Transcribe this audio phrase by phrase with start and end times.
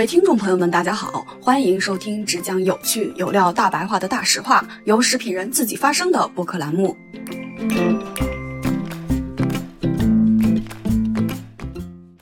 [0.00, 6.96] 各位听众朋友们，大家好，欢迎收听只讲有趣有料、大白话的大实话，由食品人自己发声的播客栏目。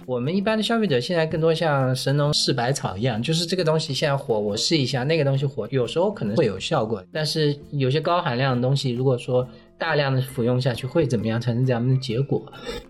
[0.05, 12.45] 我们一般的消费者现在更多像神农试百草一样，就是这个东西现在火，我试一下；那个东西火，有时候可能会有效果，但是有些高含量的东西，如果说大量的服用下去会怎么样，产生这样的结果，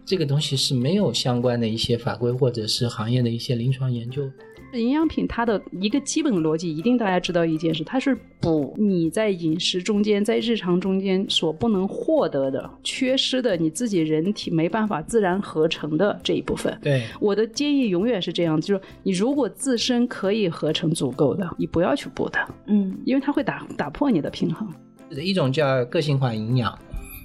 [0.07, 4.23] 这个东西是没有相关的一些法规或者是行业的一些临床研究。
[4.73, 16.77] 营养品它的一个基本逻辑，一定大家知道一件事，它是补你在饮食中间、在日常中间所不能获得的、缺失的，你自己人体没办法自然合成的这一部分。
[16.83, 24.69] 对，我的建议永远是这样，就是你如果自身可以合成足够的，你不要去补它，嗯因为它会打打破你的平衡。
[25.11, 26.79] 一种叫个性化营养，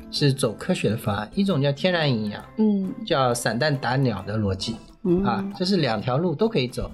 [0.09, 6.89] 是走科学的方案；一种叫天然营养，嗯叫散弹打鸟的逻辑嗯啊，这是两条路都可以走。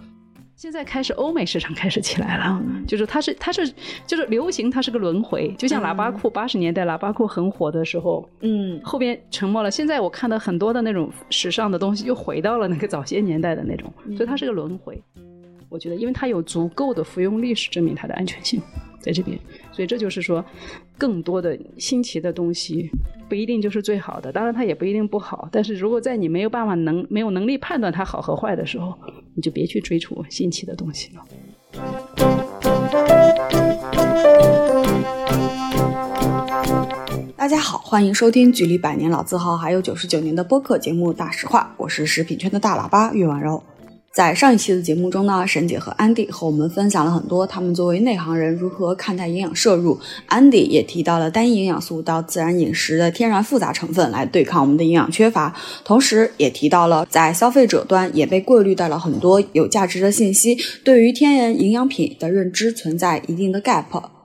[0.59, 3.73] 现在开始，欧美市场开始起来了，就是它是它是
[4.05, 9.71] 就是流行，它是个轮回，就像喇叭裤，八十年代喇叭裤很火的时候，嗯后边沉默了。
[9.71, 15.01] 现在我看到很多的那种时尚的东西，又回到了那个早些年代的那种，所以它是个轮回。
[15.69, 18.61] 我觉得，因为它有足够的服用历史证明它的安全性
[18.99, 19.39] 在这边，
[19.71, 20.43] 所以这就是说，
[20.97, 22.91] 更多的新奇的东西
[23.29, 25.47] 不一定就是最好的，当然它也不一定不好。
[25.51, 28.91] 但是如果在你没有办法能没有能力判断它好和坏的时候，
[29.35, 31.23] 你就别去追逐新奇的东西了。
[37.37, 43.63] 大家好，欢迎收听距离百年老字号还有九十九年的播客节目《大实话》，我是食品圈的大喇叭岳婉柔。
[44.19, 49.97] 在上一期的节目中呢，沈姐和安迪和我们分享了很多他们作为内行人如何看待营养摄入。
[50.25, 64.18] 安迪也提到了单一营养素到自然饮食的天然复杂成分来对抗我们的营养缺乏，同时也提到了在消费者端也被过滤掉了很多有价值的信息，对于天然营养品的认知存在一定的 gap。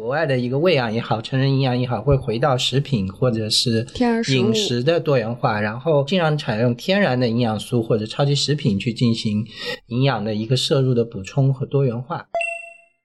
[0.00, 9.44] 国外的一个喂养也好，成人营养也好，会回到食品或者是天然饮食的多元化，然后尽量采用天然的营养素或者超级食品去进行
[9.88, 12.24] 营养的一个摄入的补充和多元化。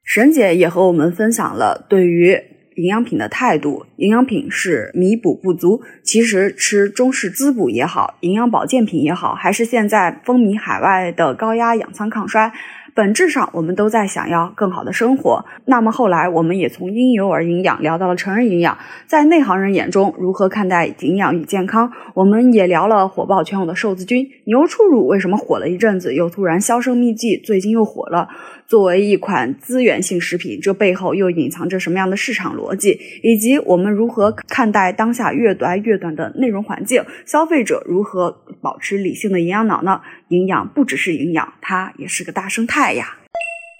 [0.05, 2.39] 沈姐也和我们分享了对于
[2.77, 3.85] 营养品的态度。
[3.97, 12.53] 营养品是弥补不足，其实吃中式滋补也好，营养保健品也好，还是现在风靡海外的高压氧舱抗衰。
[12.95, 15.45] 本质上，我们都在想要更好的生活。
[15.65, 21.91] 那么后来，我们也从婴幼儿营养聊到了成人营养，在内行人眼中，如何看待营养与健康？
[22.13, 28.29] 我们也聊了火爆全网的瘦子菌，牛初乳为什么火了一阵子，又突然销声匿迹，最近又火了。
[28.65, 32.97] 作为一款资源性食品，这背后又隐藏着什么样的市场逻辑？
[33.21, 37.03] 以及我们如何看待当下越来越短的内容环境？
[37.25, 39.99] 消费者如何保持理性的营养脑呢？
[40.29, 43.17] 营养不只是营养，它也是个大生态呀。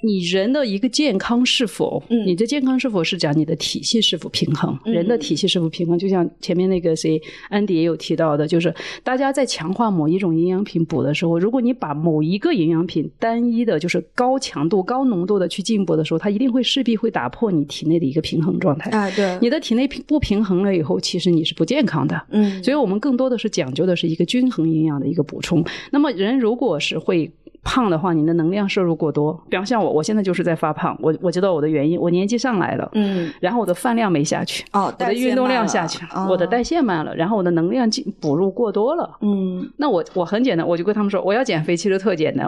[0.03, 4.77] 你人的一个健康是否，嗯你的健康是否是讲你的体系是否平衡？
[4.85, 5.97] 嗯人的体系是否平衡？
[5.97, 8.71] 就像前面那个谁安迪也有提到的，就是
[9.03, 18.91] 大家在强化某一种营养品补的时候，如果你把某一个营养品单一的，就是高强度、高浓度的去进补的时候，它一定会势必会打破你体内的一个平衡状态。
[18.91, 22.21] 啊，对，你的体内平不平衡了以后，其实你是不健康的。
[22.29, 25.65] 嗯，所以我们更多的是讲究的是一个均衡营养的一个补充。
[25.91, 27.31] 那么人如果是会
[27.65, 32.87] 胖的话，你的能量摄入过多，比方像我，我现在就是在发胖，我我知道我的原因，我年纪上来了。
[32.93, 39.17] 嗯，然后我的饭量没下去，哦，我的运动量下去，哦我的代谢慢了，然后我的能量进补入过多了。
[39.21, 42.47] 嗯，那我我很简单，我就跟他们说，我要减肥其实特简单，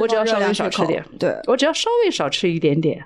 [0.00, 3.02] 我只要稍微少吃点，对，我只要稍微少吃一点点，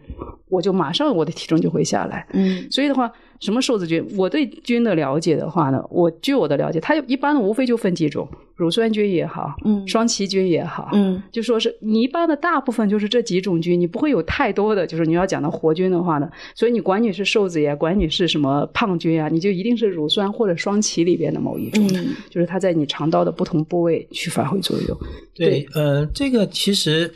[0.49, 2.27] 我就马上我的体重就会下来。
[2.33, 4.07] 嗯所以的话，什么瘦子菌？
[4.17, 24.99] 我对菌的了解的话呢，我据我的了解，它一般的无非就分几种，乳酸菌也好，嗯双歧菌也好，嗯就说是你一般的大部分就是这几种菌，你不会有太多的，就是你要讲的活菌的话呢，所以你管你是瘦子呀，管你是什么胖菌啊，你就一定是乳酸或者双歧里边的某一种，嗯就是它在你肠道的不同部位去发挥作用。
[25.35, 27.11] 对，呃，这个其实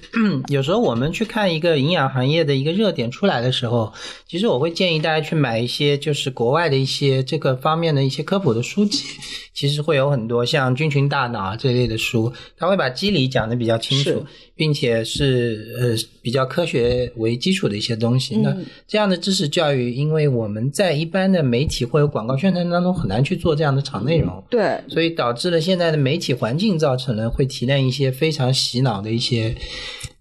[0.49, 3.93] 有时候我们去看一个营养行业的一个热点出来的时候，
[4.27, 9.05] 其实我会建议大家去买一些就是国外的一些这个方面的一些科普的书籍，
[9.53, 14.25] 其实会有很多像《菌群大脑》啊这类的书，它会把机理讲得比较清楚，
[14.55, 18.37] 并且是呃比较科学为基础的一些东西。
[18.37, 29.57] 那嗯这样的知识教育，因为我们在一般的媒体或者广告宣传当中很难去做这样的长内容，对，所以导致了现在的媒体环境造成了会提炼一些非常洗脑的一些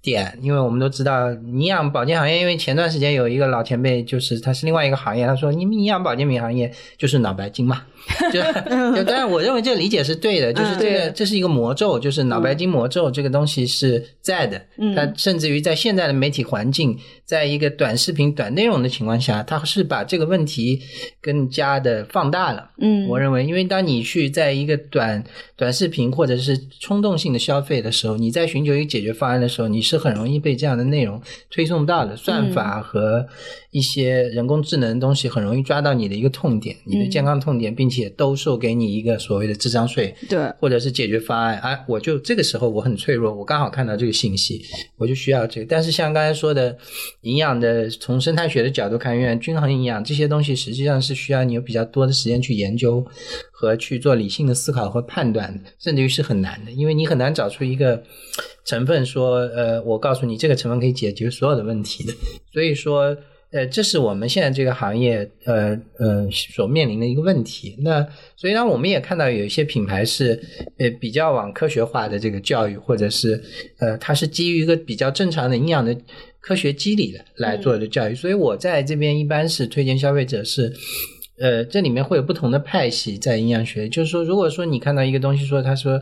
[0.03, 7.83] 点，因为我们都知道营养保健行业，因为前段时间有一个老前辈，就是他是另外一个行业，他说你们营养保健品行业就是脑白金嘛，
[8.33, 8.41] 就
[8.93, 14.61] 就当然我认为这个理解是对的，就是这个这是一个魔咒，就是脑白金魔咒这个东西是在的，
[14.93, 20.81] 它甚至于在现在的媒体环境，在一个短视频短内容的情况下，它是把这个问题
[21.21, 22.71] 更加的放大了。
[22.79, 25.23] 嗯，我认为，因为当你去在一个短
[25.55, 32.15] 短视频或者是冲动性的消费的时候，你在寻求一个解决方案的时候，你是很容易被这样的内容推送到的。
[32.15, 33.27] 算法和
[33.73, 41.59] 一些人工智能的东西很容易抓到你的一个痛点，你的健康痛点，并且兜售给你一个所谓的智商税，对，或者是解决方案。
[41.59, 44.61] 哎，我就这个时候我很脆弱，我刚好看到这个信息，
[44.95, 45.67] 我就需要这个。
[45.67, 46.77] 但是像刚才说的，
[47.21, 53.03] 营养的从生态学的角度看，永远均衡营养这些东西，实际上是需要你有比较多的时间去研究
[53.51, 58.03] 和去做理性的思考和判断，甚至于是很难的，因为你很难找出一个
[58.65, 62.13] 成分说，呃，我告诉你这个成分可以解决所有的问题的。
[62.51, 63.17] 所以说，
[63.53, 67.75] 呃，这是我们现在这个行业，呃呃所面临的一个问题。
[67.79, 68.05] 那
[68.35, 70.41] 所以呢，我们也看到有一些品牌是，
[70.79, 73.41] 呃，比较往科学化的这个教育，或者是，
[73.77, 75.95] 呃，它是基于一个比较正常的营养的
[76.41, 78.15] 科学机理的来做的教育。
[78.15, 80.73] 所以我在这边一般是推荐消费者是。
[81.39, 85.99] 呃，这里面会有不同的派系在营养学，就是说，如果说你看到一个东西，说他说，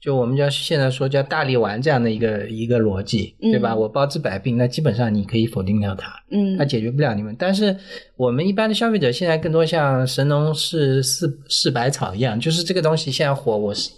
[0.00, 3.76] 就我们叫现在说叫大力丸这样的一个一个逻辑，对吧？
[3.76, 7.36] 我包治百病，那基本上你可以否定掉它，嗯，它解决不了你们。
[7.38, 7.76] 但是
[8.16, 13.90] 我们一般的消费者现在更多像神农氏四四百草一样，就是这个东西现在火，我试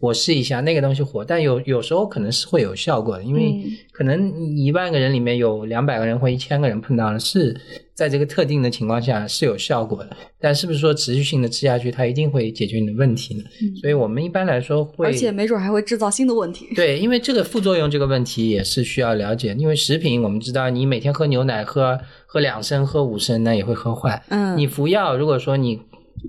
[0.00, 3.62] 我试一下，那个东西火，但有有时候可能是会有效果的，因为
[3.92, 7.54] 可能一万个人里面有两百个人或一千个人碰到了是。
[7.94, 13.44] 在这个特定的情况下是有效果的，但是不是说持续性的吃下去，它一定会解决你的问题呢？
[13.80, 16.68] 所以我们一般来说会，而且没准还会制造新的问题。
[16.74, 19.54] 对，因为这个副作用这个问题也是需要了解。
[19.58, 24.22] 因为食品我们知道，你每天喝牛奶喝喝两升、喝五升，那也会喝坏。
[24.28, 25.80] 嗯，你服药，如果说你。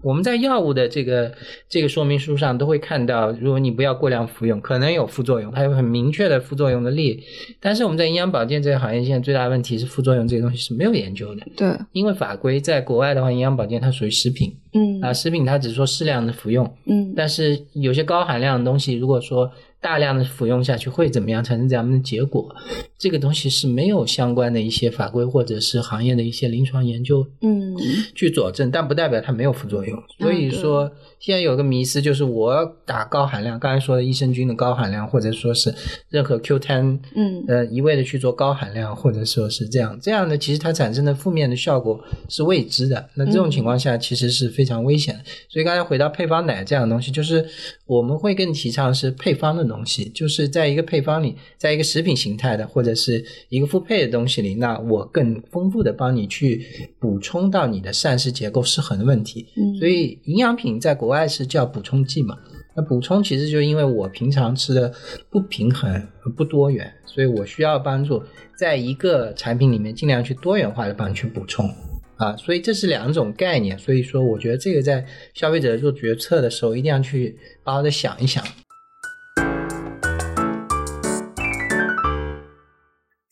[0.04, 1.32] 我们在药物的这个
[1.70, 7.24] 这个说明书上都会看到，如果你不要过量服用，可能有副作用，它有很明确的副作用的例。
[7.60, 11.42] 但是我们在营养保健这个行业，现在最大的问题是副作用这个东西是没有研究的。
[11.56, 15.02] 对，因为法规在国外的话，营养保健它属于食品，嗯。
[15.02, 19.52] 啊，食品它只说适量的服用，嗯，但是有些高含量的东西，如果说
[19.86, 22.50] 大量的服用下去会怎么样，产生怎样的结果，
[22.98, 27.76] 这个东西是没有相关的一些法规或者是行业的一些临床研究，嗯，
[28.16, 30.04] 去佐证，但不代表它没有副作用。
[30.18, 35.72] 所以说，现在有个迷思就是，我打高含量，刚才说的益生菌的高含量，或者说是
[36.10, 43.08] 任何 Q 10，嗯，呃，一味的去做高含量，或者说是这样，这样的其实它产生的负面的效果是未知的。
[43.14, 45.22] 那这种情况下，其实是非常危险的。
[45.48, 47.46] 所以刚才回到配方奶这样的东西，就是
[47.86, 49.75] 我们会更提倡是配方的东西，
[50.14, 56.66] 就是在一个配方里，在一个食品形态的或者是一个复配的东西里，那我更丰富的帮你去
[57.00, 59.48] 补充到你的膳食结构失衡的问题。
[59.58, 62.38] 嗯所以营养品在国外是叫补充剂嘛。
[62.78, 64.94] 那补充其实就因为我平常吃的
[65.30, 66.06] 不平衡、
[66.36, 68.22] 不多元，所以我需要帮助
[68.58, 71.70] 在一个产品里面尽量去多元化的帮你去补充
[72.18, 72.36] 啊。
[72.36, 73.80] 所以这是两种概念。
[73.80, 78.44] 所以说，我觉得这个在消费者做决策的时候，一定要去好好的想一想。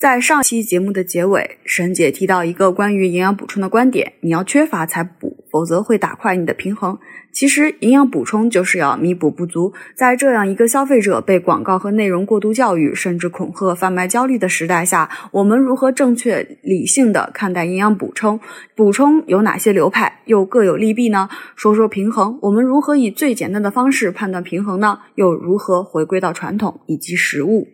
[0.03, 6.99] 在上期节目的结尾，沈姐提到一个关于营养补充的观点：你要缺乏才补，否则会打坏你的平衡。
[7.31, 9.71] 其实，营养补充就是要弥补不足。
[9.95, 18.37] 在这样一个消费者被广告和内容过度教育，甚至恐吓、贩卖焦虑的时代下，我们如何正确、理性的看待营养补充？
[18.75, 21.29] 补充有哪些流派，又各有利弊呢？
[21.55, 24.99] 说说平衡，我们如何以最简单的方式判断平衡呢？
[25.15, 27.69] 又如何回归到传统以及实物？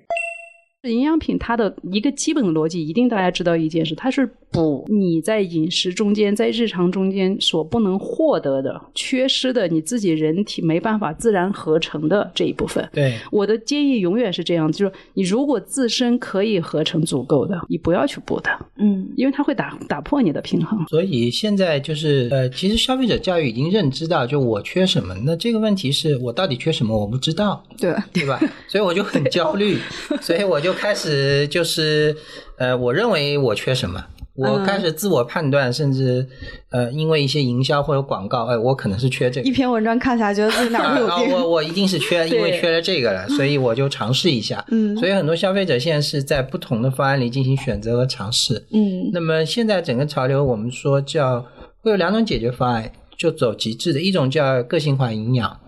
[0.88, 12.88] 营养品它的一个基本的逻辑，一定大家知道一件事，它是补你在饮食中间、在日常中间所不能获得的、缺失的，你自己人体没办法自然合成的这一部分。
[12.93, 20.79] 对，我的建议永远是这样，就是你如果自身可以合成足够的，你不要去补它，嗯因为它会打打破你的平衡。
[20.88, 27.62] 所以现在就是呃，其实消费者教育已经认知到，就我缺什么，那这个问题是我到底缺什么，我不知道。
[27.77, 28.39] 对，对吧？
[28.69, 29.77] 所以我就很焦虑，
[30.21, 32.15] 所以我就开始就是
[32.57, 34.03] 呃，我认为我缺什么，
[34.35, 36.25] 我开始自我判断，甚至
[36.71, 39.51] 呃，因为一些营销或者广告，哎，我可能是缺这个一。
[39.51, 41.31] 篇文章看下来，觉得自己哪有 啊，病。
[41.33, 44.63] 我我一定是缺，因为缺了这个了，所以我就尝试一下。
[44.69, 48.65] 嗯所以很多消费者现在是在不同的方案里进行选择和尝试。
[48.71, 51.45] 嗯那么现在整个潮流，我们说叫
[51.81, 55.59] 会有两种解决方案，就走极致的，一种叫个性化营养，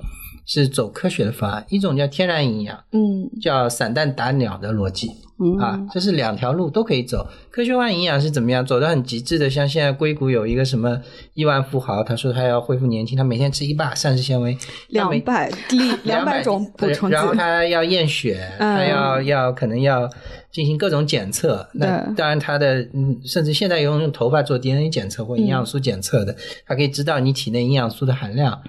[0.53, 7.25] 是走科学的方案，一种叫天然营养，嗯叫散弹打鸟的逻辑嗯啊，这是两条路都可以走。
[7.49, 9.49] 科学化营养是怎么样走得很极致的？
[9.49, 11.01] 像现在硅谷有一个什么
[11.35, 14.57] 亿万富豪，他说他要恢复年轻，他每天吃一把膳食纤维，
[14.89, 20.07] 两百粒 两百种补充剂然，后他要验血，嗯他要要可能要
[20.51, 21.65] 进行各种检测。
[21.73, 26.35] 那当然他的嗯，甚至现在用用头发做 DNA 检测或营养素检测的，
[26.67, 28.61] 他可以知道你体内营养素的含量，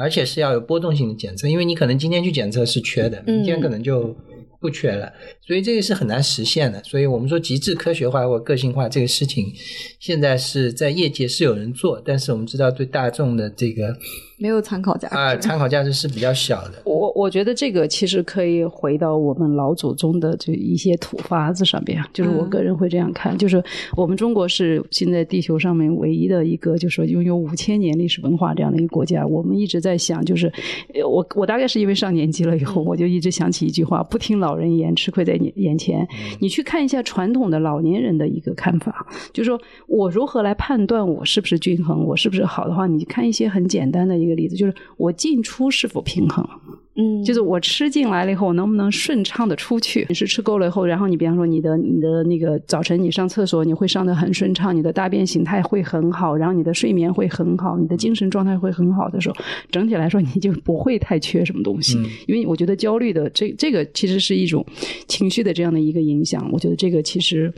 [0.00, 4.16] 而且是要有波动性的检测，因为你可能今天去检测是缺的，明天可能就。
[4.62, 6.84] 不缺了，所以这个是很难实现的。
[6.84, 9.50] 所以我们说极致科学化或个性化这个事情，
[9.98, 13.96] 现在是在业界是有人做，但是我们知道对大众的这个
[14.40, 15.14] 没有参考价值。
[15.14, 16.82] 啊参考价值是比较小的。
[16.84, 23.62] 我我觉得这个其实可以回到我们老祖宗的这一些土法子上边，就是我个人会这样看，就是
[23.96, 29.26] 我们中国是现在地球上面唯一的一个，就是说拥有五千年历史文化这样的一个国家。
[29.26, 30.50] 我们一直在想，就是
[30.94, 36.06] 呃我我大概是因为上年纪了以后，我就一直想起一句话：不听老人言，吃亏在眼眼前。
[36.40, 46.48] 你去看一下传统的老年人的一个看法，就是说我如何来判断我是不是均衡，我是不是好的话，你看一些很简单的一个个例子，就是我进出是否平衡。
[46.96, 50.04] 嗯，就是我吃进来了以后，我能不能顺畅的出去？
[50.08, 59.36] 你是吃够了以后，然后你比方说你的你的那个早晨你上厕所，你会上的很顺畅，你的大便形态会很好，然后你的睡眠会很好，你的精神状态会很好的时候，
[59.70, 61.96] 整体来说你就不会太缺什么东西。
[61.98, 64.64] 嗯因为我觉得焦虑的这这个其实是一种
[65.06, 67.52] 情绪的这样的一个影响，我觉得这个其实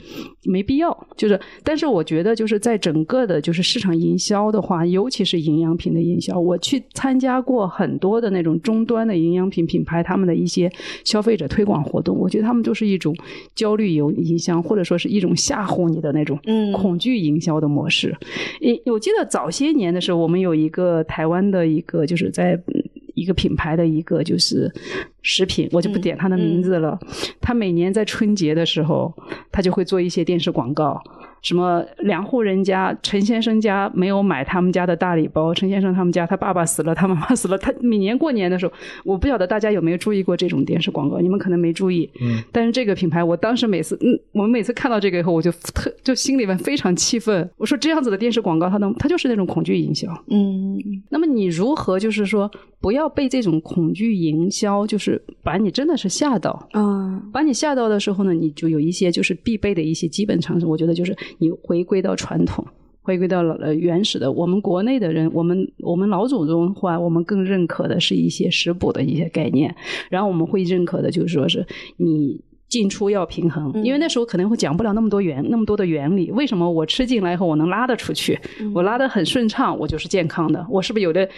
[0.45, 1.07] 没必要。
[1.17, 10.71] 就是，但是我觉得就是在整个的就是市场营销的话，尤其是营养品的营销，我去参加过很多的那种终端的营养品品牌他们的一些
[11.05, 13.15] 消费者推广活动，我觉得他们就是一种
[13.55, 18.17] 焦虑有营销，或者说是一种吓唬你的那种嗯恐惧营销的模式。
[18.61, 22.55] 诶，我记得早些年的时候，我们有一个台湾的一个就是在。
[22.67, 22.83] 嗯
[23.15, 24.73] 一个品牌的一个就是
[25.21, 26.99] 食品，我就不点它的名字了。
[27.43, 29.13] 他每年在春节的时候，
[29.53, 30.99] 他就会做一些电视广告，
[31.43, 38.73] 什么两户人家，陈先生家没有买他们家的大礼包，陈先生他们家他爸爸死了，他妈妈死了，他每年过年的时候，
[39.05, 42.09] 我不晓得大家有没有注意过这种电视广告，你们可能没注意。
[42.21, 47.51] 嗯，但是这个品牌，我当时每次，嗯，我们每次看到这个以后，我就特就心里面非常气愤。
[47.57, 50.09] 我说这样子的电视广告，它能，它就是那种恐惧营销。
[50.29, 50.79] 嗯
[51.11, 56.69] 那么你如何就是说不要被这种恐惧营销，就是把你真的是吓到？
[56.71, 60.67] 啊把你吓到的时候呢，你就有一些就是必备的一些基本常识。
[60.67, 62.67] 我觉得就是你回归到传统，
[63.03, 64.31] 回归到呃原始的。
[64.31, 69.75] 我们国内的人，我们我们老祖宗话，我们更认可的是一些食补的一些概念，
[70.11, 72.41] 然后我们会认可的就是说是你。
[72.73, 76.31] 进出要平衡，因为那时候可能会讲不了那么多原那么多的原理。
[76.31, 78.39] 为什么我吃进来以后我能拉得出去，
[78.75, 80.67] 我拉得很顺畅，我就是健康的。
[80.71, 81.29] 我是不是有的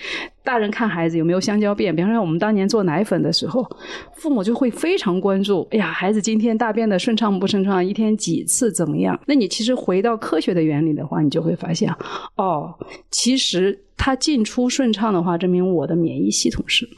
[0.44, 1.92] 大人看孩子有没有香蕉便？
[1.96, 3.68] 比方说我们当年做奶粉的时候，
[4.14, 9.18] 父母就会非常关注，哎呀，孩子今天大便的顺畅不顺畅，一天几次怎么样？
[9.26, 11.92] 那你其实回到科学的原理的话，你就会发现，
[12.36, 12.72] 哦，
[13.10, 16.88] 其实它进出顺畅的话，证明我的免疫系统是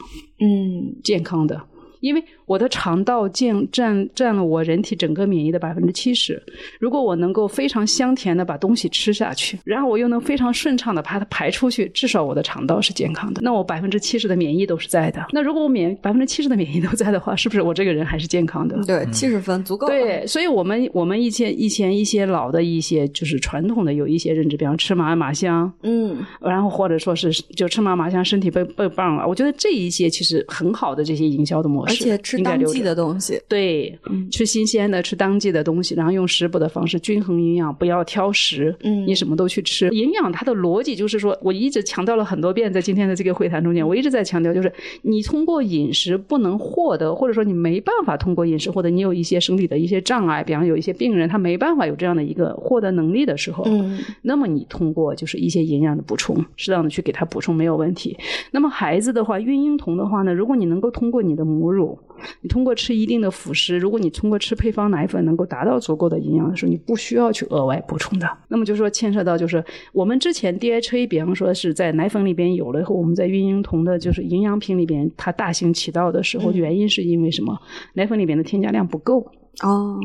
[0.40, 1.58] 嗯健康的。
[2.00, 6.40] 因为我的肠道占占占了我人体整个免疫的百分之七十，
[6.78, 15.26] 如果我能够非常香甜的把东西吃下去，然后我又能非常顺畅的把它排出去，至少我的肠道是健康的，那我百分之七十的免疫都是在的。
[15.32, 18.80] 那如果我免百分之七十的免疫都在的话，是不是我这个人还是健康的？
[18.86, 19.92] 对，七十分足够了。
[19.92, 29.26] 对，所以我们我们以前以前一些老的一些就是传统的有一些认知，比方吃麻麻香，嗯然后或者说是就吃麻麻香身体倍倍棒了。
[29.26, 33.40] 我觉得这一些其实很好的这些营销的模式，而且吃当季的东西。
[33.48, 38.74] 对，嗯吃新鲜的，吃当季的东西，然后用食补的方式均衡营养，不要挑食。
[38.82, 39.88] 嗯你什么都去吃。
[39.90, 58.16] 营养它的逻辑就是说，我一直强调了很多遍，在今天的这个会谈中间，我一直在强调，就是你通过饮食不能获得，或者说你没办法通过饮食获得，你有一些生理的一些障碍，比方有一些病人他没办法有这样的一个获得能力的时候，嗯那么你通过就是一些营养的补充，适当的去给他补充没有问题。
[58.50, 61.98] 那么孩子的话，孕婴童的话呢，如果你能够通过你的母乳，
[62.40, 68.28] 你通过吃一定的辅食，如果你通过吃配方奶粉能够达到足够的营养的时候，你不需要去额外补充的。
[68.48, 77.58] 那么就是说牵涉到就是我们之前 DHA，比方说是在奶粉里边有了以后，我们在孕婴童的就是营养品里边它大行其道的时候，嗯原因是因为什么？
[77.94, 79.26] 奶粉里边的添加量不够。
[79.62, 79.98] 哦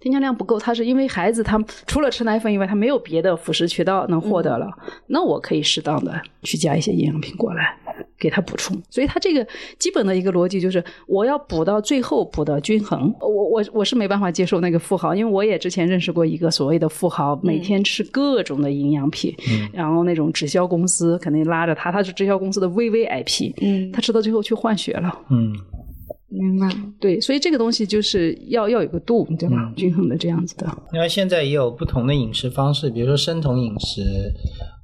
[0.00, 4.70] 添加量不够，他是因为孩子他除了吃奶粉以外，他没有别的辅食渠道能获得了。
[5.06, 7.76] 那我可以适当的去加一些营养品过来，
[8.18, 8.80] 给他补充。
[8.90, 9.46] 所以他这个
[9.78, 13.12] 基本的一个逻辑就是，我要补到最后补到均衡。
[13.20, 19.34] 我我我是没办法接受那个富豪，因为我也之前认识过一个所谓的富豪，每天吃各种的营养品，
[19.72, 25.20] 然后那种直销公司肯定拉着他，他是直销公司的 VVIP，嗯他吃到最后去换血了。
[25.30, 25.52] 嗯，
[26.28, 26.68] 明白。
[26.98, 29.72] 对，所以这个东西就是要要有个度，对吧？
[29.76, 30.66] 均衡的这样子的。
[30.92, 34.02] 因为现在也有不同的饮食方式，比如说生酮饮食，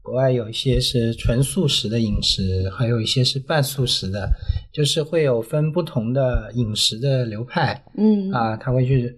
[0.03, 4.31] 国外有一些是纯素食的饮食，还有一些是半素食的，
[4.73, 9.17] 就是会有分不同的饮食的流派嗯，啊，他会去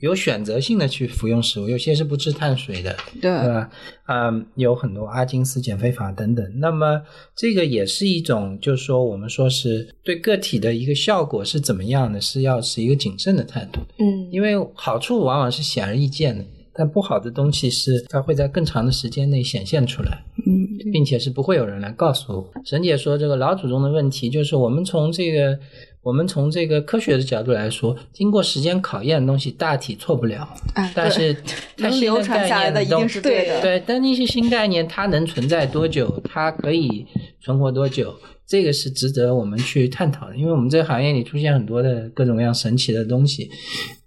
[0.00, 3.70] 有选择性的去服用食物，有些是不吃碳水的，对，对吧？
[4.08, 6.44] 嗯，有很多阿金斯减肥法等等。
[6.58, 7.00] 那么
[7.34, 13.80] 这个也是一种，就是说我们说是对个体的一个效果是怎么样的，是要持一个谨慎的态度。
[13.98, 22.52] 嗯因为好处往往是显而易见的，但不好的东西是它会在更长的时间内显现出来，嗯并且是不会有人来告诉我。
[22.64, 25.58] 沈姐说这个老祖宗的问题，就是我们从这个
[26.06, 31.34] 我们从这个科学的角度来说，经过时间考验的东西大体错不了，哎，但是
[31.76, 33.60] 它能新流传下来的一定是对的的。
[33.60, 37.04] 对，但那些新概念它能存在多久，它可以
[37.40, 38.14] 存活多久，
[38.46, 40.36] 这个是值得我们去探讨的。
[40.36, 43.50] 因为我们这个行业里出现很多的各种各样神奇的东西，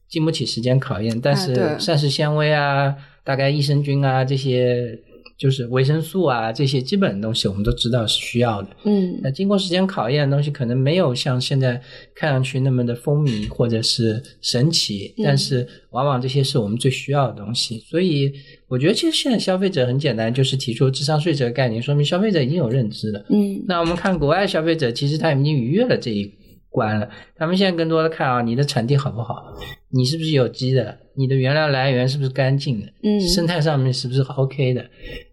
[0.08, 1.20] 经不起时间考验。
[1.20, 4.98] 但是膳食纤维啊，大概益生菌啊这些，
[5.40, 8.70] 就是维生素啊这些基本的东西，我们都知道是需要的。
[8.84, 11.82] 嗯那经过时间考验的东西，可能没有像现在
[12.14, 17.80] 看上去那么的风靡或者是神奇，嗯但是往往这些是我们最需要的东西。
[17.90, 18.34] 所以
[18.68, 23.26] 我觉得，其实现在消费者很简单，就是提出智商税这个概念，说明消费者已经有认知了。
[23.30, 26.30] 嗯那我们看国外消费者，其实他已经逾越了这一
[26.70, 27.10] 关了。
[27.38, 29.56] 他们现在更多的看啊，你的产地好不好，
[29.90, 34.86] 你是不是有机的，你的原料来源是不是干净的，嗯生态上面是不是 OK 的，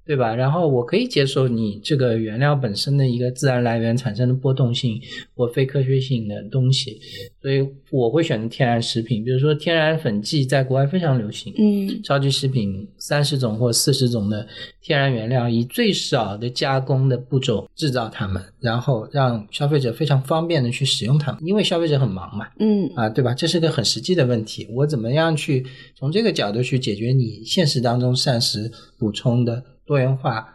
[0.04, 0.34] 对吧？
[0.34, 5.00] 然后我可以接受你这个原料本身的一个自然来源产生的波动性
[5.36, 7.00] 或非科学性的东西，
[7.40, 14.44] 所以我会选择天然食品，比如说天然粉剂在国外非常流行，嗯超级食品三十种或四十种的
[14.82, 23.32] 天然原料，以最少的加工的步骤制造它们，然后让消费者非常方便的去使用它们，因为消费者很忙嘛，嗯啊，对吧？
[23.34, 25.64] 这是个很实际的问题，我怎么样去
[25.94, 30.54] 从这个角度去解决你现实当中膳食补充的多元化？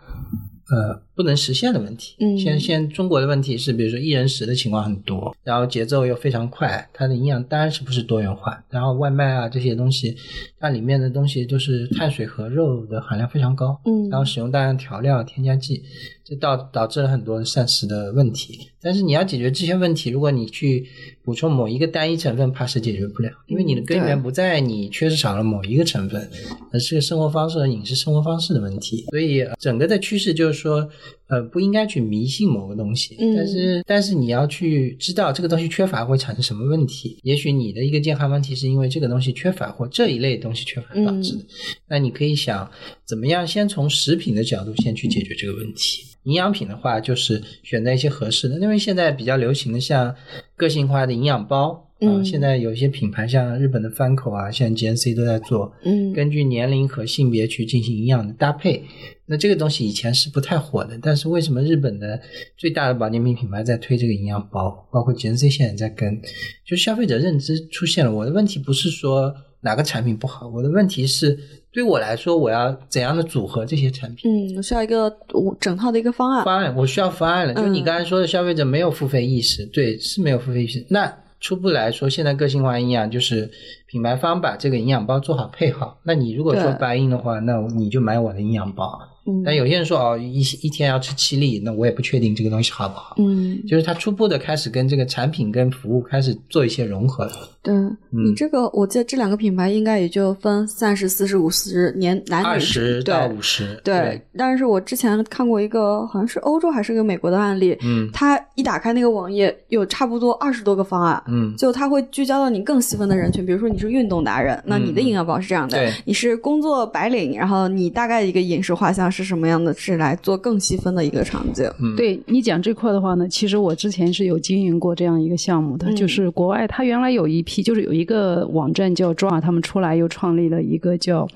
[0.72, 2.16] 呃，不能实现的问题。
[2.20, 8.64] 嗯现现中国的问题是，比如说一人食的情况很多，然后节奏又非常快，它的营养当然是不是多元化。
[8.70, 10.16] 然后外卖啊这些东西，
[10.60, 15.84] 它里面的东西都是碳水和肉的含量非常高，嗯然后使用大量调料、添加剂，
[16.24, 18.68] 这导导致了很多膳食的问题。
[18.84, 20.88] 但是你要解决这些问题，如果你去
[21.24, 26.28] 补充某一个单一成分，怕是解决不了，因为你的根源不在你缺少了某一个成分，
[26.72, 29.06] 而是生活方式和饮食生活方式的问题。
[29.12, 30.90] 所以呃整个的趋势就是说，
[31.28, 37.18] 呃，不应该去迷信某个东西，嗯但是但是你要去知道这个东西缺乏会产生什么问题。
[37.24, 41.46] 也许你的一个健康问题是因为这个东西缺乏或这一类东西缺乏导致的，
[41.88, 42.70] 那你可以想
[43.06, 46.04] 怎么样先从食品的角度先去解决这个问题。
[46.24, 50.14] 营养品的话，就是选择一些合适的，因为现在比较流行的像
[50.56, 58.84] 个性化的营养包啊、嗯现在有一些品牌像日本的番口啊，像 GNC 都在做，嗯根据年龄和性别去进行营养的搭配。
[59.26, 62.20] 那这个东西以前是不太火的，但是为什么日本的
[62.58, 66.22] 最大的保健品品牌在推这个营养包，包括 GNC 现在在跟，
[66.66, 68.14] 就消费者认知出现了。
[68.14, 71.38] 我的问题不是说哪个产品不好，我的问题是
[71.72, 74.30] 对我来说，我要怎样的组合这些产品。
[74.30, 76.44] 嗯，我需要一个我整套的一个方案。
[76.44, 77.54] 方案，我需要方案了。
[77.54, 80.86] 就你嗯刚才说的，消费者没有付费意识，对，是没有付费意识。
[80.90, 81.06] 那
[81.42, 83.50] 初步来说，现在个性化营养就是
[83.92, 85.98] 品牌方把这个营养包做好配好。
[86.04, 88.98] 那你如果说白银的话，那你就买我的营养包。
[89.28, 93.16] 嗯但有些人说哦，一一天要吃七粒，那我也不确定这个东西好不好。
[93.20, 97.30] 嗯，就是它初步的开始跟这个产品跟服务开始做一些融合。
[97.62, 121.70] 对嗯你这个，我记得这两个品牌应该也就分三十、四十、五十年男二女十到对五十，对，但是我之前看过一个，好像是欧洲还是个美国的案例，嗯他一打开那个网页，有差不多二十多个方案，嗯，就他会聚焦到你更细分的人群，比如说你是运动达人，那你的营养包是这样的；对你是工作白领，然后你大概一个饮食画像是什么样的，是来做更细分的一个场景。
[121.80, 131.28] 嗯对你讲这块的话呢，其实我之前是有经营过这样一个项目的，嗯就是国外它原来有一批，就是有一个网站叫 Draw，他们出来又创立了一个叫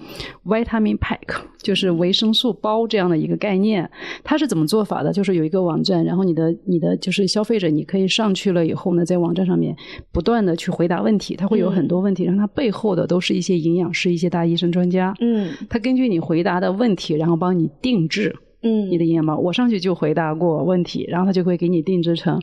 [0.45, 3.89] Vitamin Pack，就是维生素包这样的一个概念。
[4.23, 5.11] 它是怎么做法的？
[5.11, 9.75] 就是有一个网站，然后你的你的就是消费者，你可以上去了以后呢，在网站上面
[10.11, 18.35] 不断的去回答问题，它会有很多问题，然后它背后的都是一些营养师、一些大医生专家，嗯他根据你回答的问题，然后帮你定制。
[18.61, 22.41] 嗯你的营养包，我上去就回答过问题，然后他就会给你定制成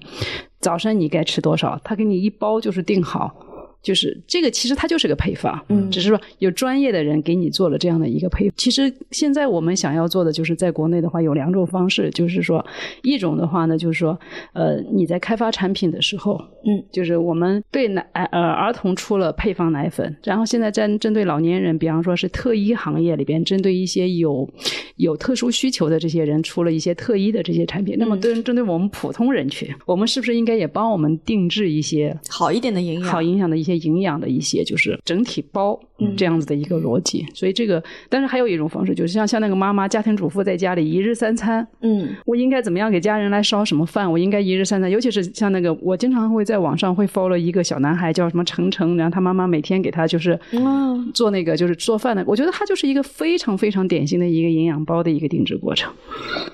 [0.61, 3.35] 早上你该吃多少，他给你一包就是定好。
[3.83, 8.51] 就是这个，其实它就是个配方，嗯只是说有专业的人给你做了这样的一个配。
[8.57, 12.64] 其实现在我们想要做的，就是在国内的话有两种方式，就是说
[13.03, 14.18] 一种的话呢，就是说
[14.53, 24.49] 呃你在开发产品的时候，嗯，就是我们对奶呃儿童出了配方奶粉，然后现在针针对老年人，比方说是特医行业里边，针对一些有
[24.97, 27.97] 有特殊需求的这些人，出了一些特医的这些产品。
[27.99, 35.78] 那么对针对我们普通人群，我们是不是应该也帮我们定制一些好一点的营养，好影响的一些营养的一些，就是整体包
[36.16, 37.26] 这样子的一个逻辑。
[37.35, 42.14] 所以这个，但是还有一种方式，就是像像那个妈妈家庭主妇在家里一日三餐，嗯。
[42.24, 44.11] 我应该怎么样给家人来烧什么饭？
[44.11, 55.92] 我应该一日三餐，尤其是像那个，我经常会在网上会 follow 一个小男孩叫什么程程，然后他妈妈每天给他就是嗯做那个就是做饭的，我觉得他就是一个非常非常典型的一个营养包的一个定制过程，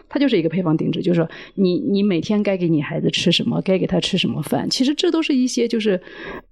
[0.08, 6.00] 它就是一个配方定制，就是说你你每天该给你孩子吃什么，该给他吃什么饭，其实这都是一些就是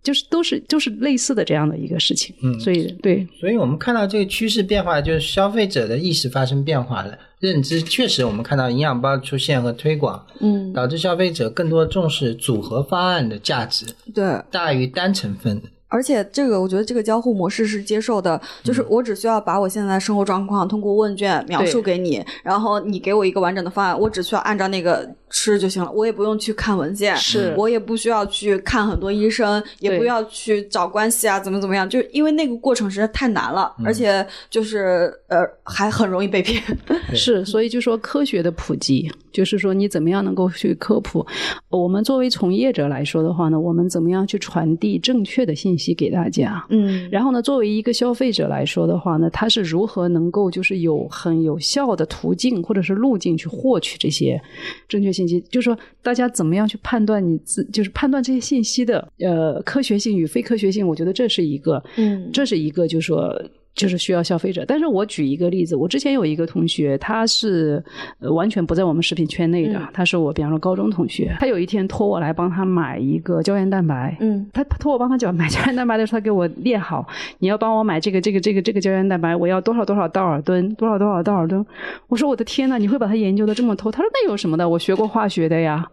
[0.03, 14.25] 就是都是就是类似的这样的一个事情，嗯所以对所以我们看到这个趋势变化，就是消费者的意识发生变化了，认知确实我们看到营养包出现和推广，嗯，导致消费者更多重视组合方案的价值对。
[14.51, 15.69] 大于单成分的。
[15.89, 36.63] 而且这个，我觉得这个交互模式是接受的，就是我只需要把我现在的生活状况通过问卷描述给你，然后你给我一个完整的方案，我只需要按照那个吃就行了，我也不用去看文件，是我也不需要去看很多医生，也不要去找关系啊，怎么怎么样，就因为那个过程实在太难了，而且就是呃还很容易被骗。
[37.15, 41.25] 是，所以就说科学的普及，就是说你怎么样能够去科普。
[41.69, 46.65] 我们作为从业者来说的话呢，我们怎么样去传递正确的信息给大家？
[46.71, 54.41] 嗯然后呢，作为一个消费者来说的话呢，他是如何能够就是有很有效的途径或者是路径去获取这些
[54.89, 55.41] 正确信息？
[55.51, 60.87] 就是说，大家怎么样去判断你自，就是判断这些信息的呃科学性与非科学性？
[60.87, 63.41] 我觉得这是一个，嗯这是一个，就是说。
[63.77, 67.85] 就是需要消费者，但是我举一个例子，我之前有一个同学，他是
[68.19, 77.07] 呃完全不在我们食品圈内的，嗯他是我比方说高中同学，他有一天托我来帮他买一个胶原蛋白，嗯他他托我帮他讲买胶原蛋白的时候，他给我列好，
[77.39, 81.65] 你要帮我买这个这个这个这个胶原蛋白，我要多少多少道尔顿，多少多少道尔顿。
[82.09, 83.91] 我说我的天呐，你会把它研究的这么透？
[83.91, 85.87] 他说那有什么的，我学过化学的呀。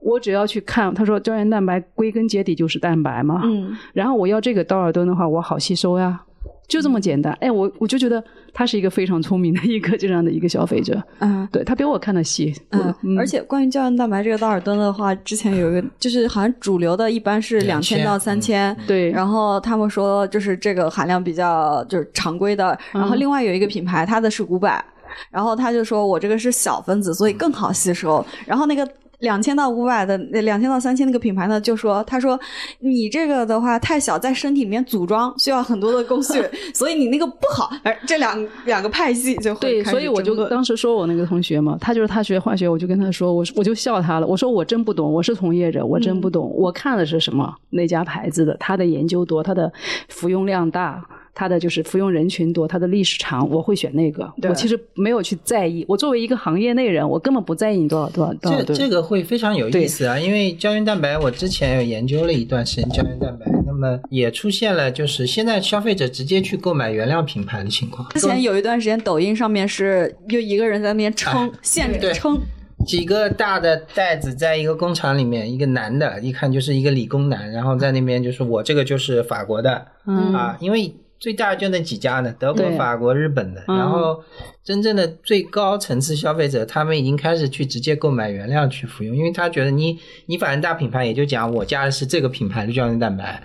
[0.00, 6.20] 我只要去看，他说胶原蛋白归根结底就是蛋白嘛，嗯然后我要这个道尔顿的话，我好吸收呀，
[6.68, 7.32] 就这么简单。
[7.40, 11.46] 哎，我我就觉得他是一个非常聪明的一个这样的一个消费者，嗯。
[11.52, 24.84] 对他比我看的细，嗯嗯，而且关于胶原蛋白这个道尔顿的话，之前有一个就是好像主流的一般是两千2000到三千、对，然后他们说就是这个含量比较就是常规的，然后嗯另外有一个品牌它的是五百，
[25.30, 28.86] 然后他就说我这个是小分子，所以更好吸收，然后那个。
[29.20, 32.38] 两千到五百的，两千到三千那个品牌呢，就说他说
[32.80, 36.42] 你这个的话太小，在身体里面组装需要很多的工序，
[36.74, 37.70] 所以你那个不好。
[37.82, 49.72] 而这两两个派系就会对，所以我就当时说我那个同学嘛，他就是他学化学，我就跟他说，我我就笑他了，我说我真不懂，我是从业者，我真不懂，我看的是什么那家牌子的，他的研究多，他的
[50.08, 51.02] 服用量大。
[51.38, 54.32] 它的就是服用人群多，它的历史长，我会选那个。
[54.48, 58.62] 我其实没有去在意，我作为一个行业内人，我根本不在意你多少多少多少。
[58.62, 68.08] 这这个会非常有意思啊，因为胶原蛋白，我之前有研究了一段时间胶原蛋白，那么也出现了就是现在消费者直接去购买原料品牌的情况。
[68.14, 72.40] 之前有一段时间，抖音上面是就一个人在那边称哎，现对称，
[72.86, 80.32] 几个大的袋子在一个工厂里面，一个男的，一看就是一个理工男，然后在那边就是我这个就是法国的、嗯。
[80.32, 83.76] 啊，因为最大就那几家呢，德国、法国、日本的，嗯。
[83.76, 84.22] 然后
[84.62, 93.42] 真正的最高层次消费者，他们已经开始去直接购买原料去服用，因为他觉得你你反正大品牌也就讲我加的是这个品牌的胶原蛋白，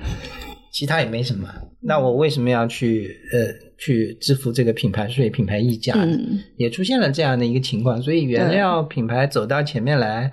[0.71, 1.47] 其他也没什么，
[1.81, 5.93] 那我为什么要去呃去支付这个品牌税、品牌溢价？
[5.95, 6.05] 呢？
[6.05, 6.39] 嗯。
[6.55, 10.31] 也出现了这样的一个情况，所以原料品牌走到前面来，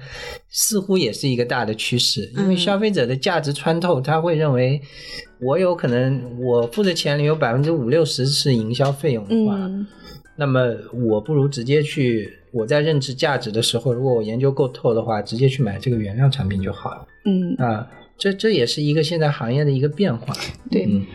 [0.48, 2.30] 似乎也是一个大的趋势。
[2.36, 4.80] 因为嗯消费者的价值穿透，他会认为
[5.40, 9.84] 我有可能我付的钱里有百分之五六十是营销费用的话，嗯。
[10.36, 10.72] 那么
[11.10, 17.06] 我不如直接去我在认知价值的时候，如果我研究够透的话，直接去买这个原料产品就好了。
[17.24, 17.90] 嗯，啊。
[18.18, 20.34] 这这也是一个现在行业的一个变化。
[20.70, 21.06] 对嗯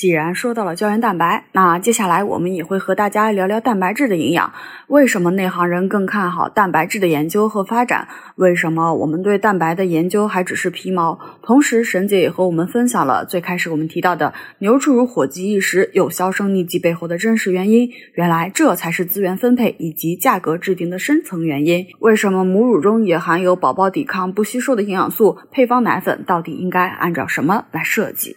[0.00, 4.50] 既然说到了胶原蛋白，那接下来我们也会和大家聊聊蛋白质的营养。
[4.86, 8.08] 为什么内行人更看好蛋白质的研究和发展？
[8.36, 11.18] 为什么我们对蛋白的研究还只是皮毛？
[11.42, 17.90] 同时，沈姐也和我们分享了最开始我们提到的牛初乳火急一时有销声匿迹背后的真实原因。
[18.14, 21.86] 原来这才是资源分配以及价格制定的深层原因。
[21.98, 25.36] 为什么母乳中也含有宝宝抵抗不吸收的营养素？
[25.50, 28.34] 配方奶粉到底应该按照什么来设计？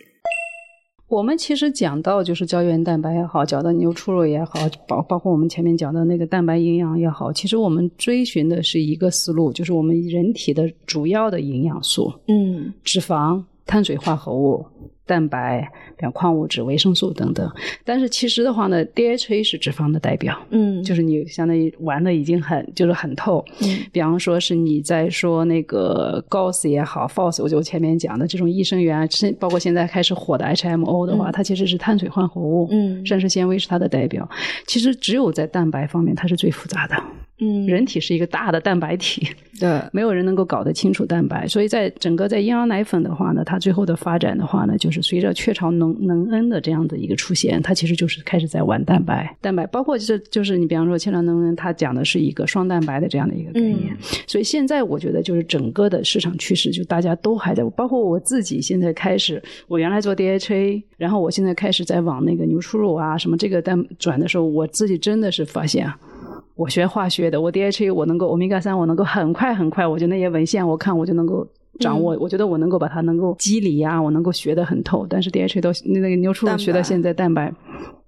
[1.14, 4.54] 我们其实讲到就是胶原蛋白也好，讲到牛初乳也好，
[4.88, 14.66] 包包括我们前面讲的那个蛋白营养也好，其实我们追寻的是一个思路，就是我们人体的主要的营养素，嗯，脂肪、碳水化合物。
[15.06, 15.62] 蛋白、
[15.98, 17.50] 比如矿物质、维生素等等，
[17.84, 34.28] 但是其实的话呢，DHA 是脂肪的代表，嗯，就是你相当于玩的已经很就是很透，嗯，比方说是你在说那个 GOS 也好，FOS，我就前面讲的这种益生元，甚包括现在开始火的 HMO 的话，它其实是碳水化合物，嗯，膳食纤维是它的代表，
[34.68, 36.96] 其实只有在蛋白方面它是最复杂的，
[37.44, 39.28] 嗯，人体是一个大的蛋白体，
[39.60, 53.96] 对，没有人能够搞得清楚蛋白，所以在整个在婴儿奶粉的话呢，它最后的发展的话呢，就是随着雀巢能能恩的这样的一个出现，它其实就是开始在玩蛋白，蛋白包括就是就是你比方说雀巢能恩，它讲的是一个双蛋白的这样的一个概念，
[54.28, 65.98] 所以现在我觉得就是整个的市场趋势，就大家都还在，包括我自己现在开始，我原来做 DHA，然后我现在开始在往那个牛初乳啊什么这个蛋转的时候，我自己真的是发现啊。
[66.56, 71.48] 我学化学的，我 DHA 我能够欧米伽三，我能够很快很快，我就那些文献我看我就能够
[71.80, 75.08] 掌握，我觉得我能够把它能够机理啊，我能够学得很透。
[75.10, 77.52] 但是 DHA 到那个牛初乳学到现在蛋白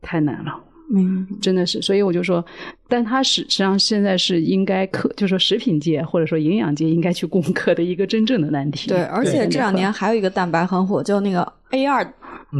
[0.01, 0.51] 太难了，
[0.93, 2.45] 嗯，真的是，所以我就说，
[2.87, 8.89] 但它实实际上现在是应该克，就说食品界或者说营养界应该去攻克的一个真正的难题。
[8.89, 12.13] 对，而且这两年还有一个蛋白很火，就那个 A 二。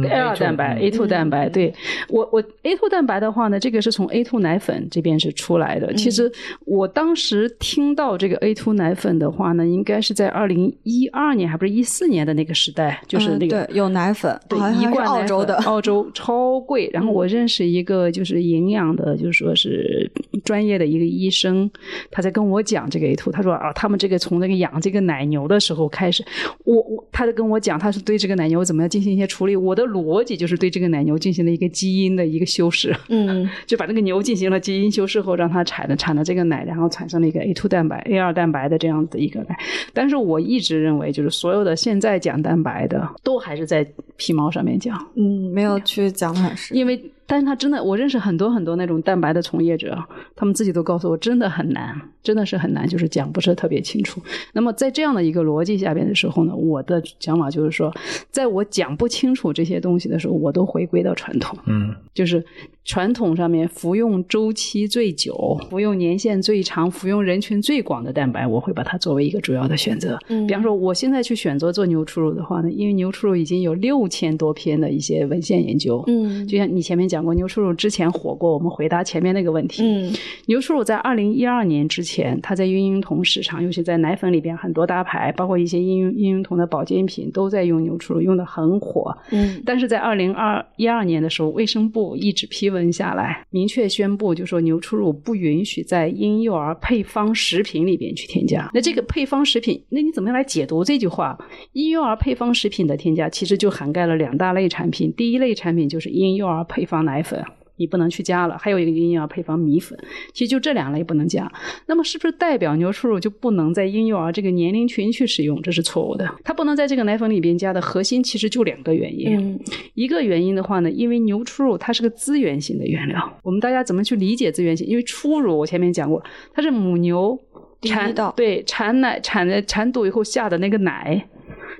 [0.04, 1.72] A 二蛋白、A two 蛋白，对
[2.08, 5.92] 我我 A two 蛋白的话呢，这个是从 A two 奶粉这边是出来的。
[5.94, 6.30] 其实
[6.64, 16.90] 我当时听到这个 A two 奶粉的话呢，应该是在二零一二年还不是一四年的那个时代，就是那个、对有奶粉，对一罐澳洲的澳洲超贵。
[16.92, 20.10] 然后我认识一个就是营养的，就是说是
[20.44, 21.70] 专业的一个医生，
[22.10, 26.24] 他在跟我讲这个 A two，他说啊，他们这个从那个养这个奶牛的时候开始，
[26.64, 29.54] 我我他在跟我讲，他是对这个奶牛怎么样进行一些处理。
[29.54, 39.56] 我的逻辑就是对这个奶牛进行了一个基因的一个修饰，嗯， 就把这个牛进行了基因修饰后，让它产的产的这个奶，然后产生了一个 A two 蛋白、A 二蛋白的这样子的一个奶。
[39.92, 43.86] 但是我一直认为，就是所有的现在讲蛋白的，都还是在
[44.16, 46.74] 皮毛上面讲，嗯，没有去讲卵石。
[46.74, 46.98] 因为。
[47.26, 49.98] 但是他真的，我认识很多很多那种蛋白的从业者，
[50.34, 54.22] 他们自己都告诉我，真的很难，真的是很难，就是讲不是特别清楚。
[54.52, 57.92] 那么在这样的一个逻辑下边的时候呢，我的想法就是说，
[58.30, 62.44] 在我讲不清楚这些东西的时候，我都回归到传统，嗯，就是
[62.86, 70.16] 传统上面服用周期最久、服用年限最长、服用人群最广的蛋白，我会把它作为一个主要的选择。
[70.28, 79.82] 嗯比方说，我现在去选择做牛初乳的话呢，因为牛初乳已经有六千多篇的一些文献研究，嗯就像你前面讲过，牛初乳之前火过，我们回答前面那个问题。
[79.82, 80.12] 嗯
[80.46, 89.16] 牛初乳在二零一二年之前，它在孕婴童市场，尤其在奶粉里边，很多大牌，包括一些婴孕婴婴童的保健品都在用牛初乳，用的很火。
[89.32, 98.70] 嗯但是在二零二一二年的时候，卫生部一纸批文下来，明确宣布，就说牛初乳不允许在婴幼儿配方食品里边去添加。
[98.72, 101.38] 那这个配方食品，那你怎么样来解读这句话？
[101.72, 105.12] 婴幼儿配方食品的添加，其实就涵盖了两大类产品。
[105.16, 107.44] 第一类产品就是婴幼儿配方奶粉。
[107.76, 109.98] 你不能去加了，还有一个婴幼儿配方米粉，
[110.32, 111.50] 其实就这两类不能加。
[111.86, 115.60] 那么是不是代表牛初乳就不能在婴幼儿这个年龄群去使用？
[115.62, 116.28] 这是错误的。
[116.44, 119.36] 它不能在这个奶粉里边加的核心其实就两个原因。
[119.36, 119.60] 嗯
[119.94, 124.86] 一个原因的话呢，因为牛初乳它是个资源型的原料，我们大家怎么去理解资源型？
[124.86, 127.38] 因为初乳我前面讲过，它是母牛
[127.82, 131.28] 产道对产奶产的产犊以后下的那个奶，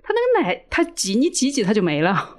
[0.03, 2.37] 它那个奶它挤你挤挤它就没了，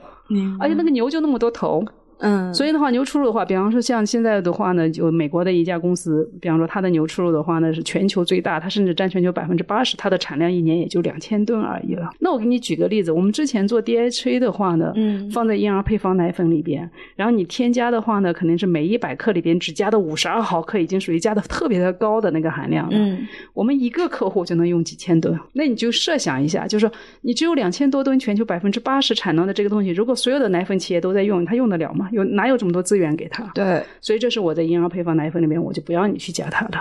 [0.59, 1.83] 而且那个牛就那么多头，
[2.19, 12.09] 嗯，所以的话，牛初乳的话，比方说像现在的话呢，就美国的一家公司，比方说它的牛初乳的话呢是全球最大，它甚至占全球百分之八十，它的产量一年也就两千吨而已了。
[12.19, 22.97] 那我给你举个例子，我们之前做 DHA 的话呢，嗯放在婴儿配方奶粉里边，然后你添加的话呢，肯定是每一百克里边只加的五十二毫克，已经属于加的特别的高的那个含量了。
[22.97, 32.06] 嗯我们一个客户就能用几千吨，那你就设想一下，就是说你只有两千多吨，全球百分之八十产能的这个东西，如果所有的奶粉企业都在用，它用得了吗？
[32.11, 33.43] 有哪有这么多资源给他？
[33.53, 36.77] 对，所以这是我在婴儿配方奶粉里面，我就不要你去加它的。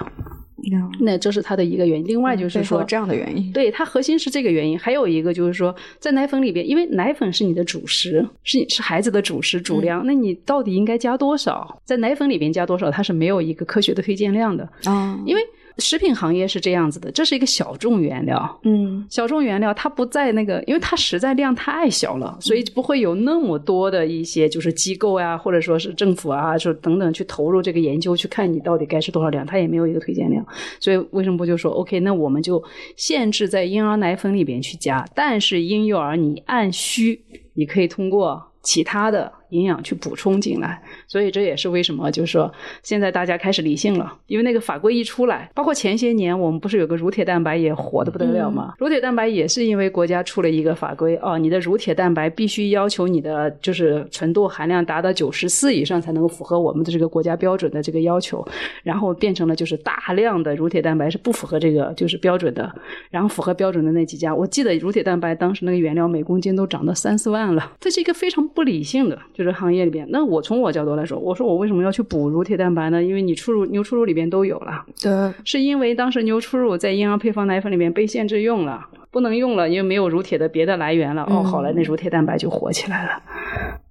[1.01, 2.07] 那这是它的一个原因。
[2.07, 4.77] 另外就是说这样的原因，对它核心是这个原因。
[4.77, 11.81] 还有一个就是说，在奶粉里边，因为奶粉是你的主食，是是孩子的主食主粮，那你到底应该加多少？
[11.85, 15.43] 在奶粉里边加多少，它是没有一个科学的推荐量的啊，因为。
[15.79, 30.45] 食品行业是这样子的，这是一个小众原料，嗯，小众原料它不在那个，因为它实在量太小了，所以不会有那么多的一些就是机构呀，或者说是政府啊，就等等去投入这个研究，去看你到底该是多少量，它也没有一个推荐量，
[30.81, 32.63] 所以卫生部就说，OK，那我们就
[32.97, 37.21] 限制在婴儿奶粉里边去加，但是婴幼儿你按需，
[37.53, 39.31] 你可以通过其他的。
[39.51, 48.75] 营养去补充进来，所以这也是为什么，就是说现在大家开始理性了，因为那个法规一出来，包括前些年我们不是有个乳铁蛋白也火的不得了吗？
[48.79, 58.47] 乳铁蛋白也是因为国家出了一个法规，哦，你的乳铁蛋白必须要求你的就是纯度含量达到九十四以上才能够符合我们的这个国家标准的这个要求，
[58.83, 62.75] 然后变成了就是大量的乳铁蛋白是不符合这个就是标准的，
[63.11, 69.19] 然后符合标准的那几家，我记得乳铁蛋白当时那个原料每公斤都涨到三四万了，这是一个非常不理性的。
[69.37, 73.03] 就是行业里边，那我从我角度来说，我说我为什么要去补乳铁蛋白呢？
[73.03, 75.11] 因为你初乳牛初乳里边都有了，对，
[75.45, 81.25] 是因为当时牛初乳在婴儿配方奶粉里面被限制用了，不能用了，因为没有乳铁的别的来源了。
[81.29, 83.23] 哦，好了，那乳铁蛋白就火起来了。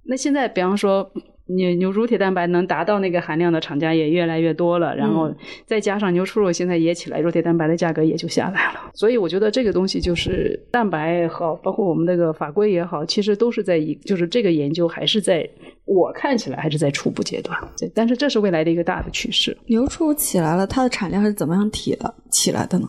[0.02, 1.08] 那现在，比方说。
[1.46, 5.32] 牛牛乳铁蛋白能达到那个含量的厂家也越来越多了，然后
[5.64, 8.90] 再加上牛初乳现在也起来，乳铁蛋白的价格也就下来了。
[8.94, 15.48] 所以我觉得这个东西就是蛋白也好，包括我们那个法规也好，其实都是在一，就是这个研究还是在
[15.84, 17.56] 我看起来还是在初步阶段。
[17.78, 19.56] 对，但是这是未来的一个大的趋势。
[19.66, 22.88] 牛初乳起来了，它的产量是怎么样提的起来的呢？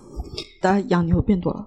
[0.62, 1.64] 当然养牛变多了。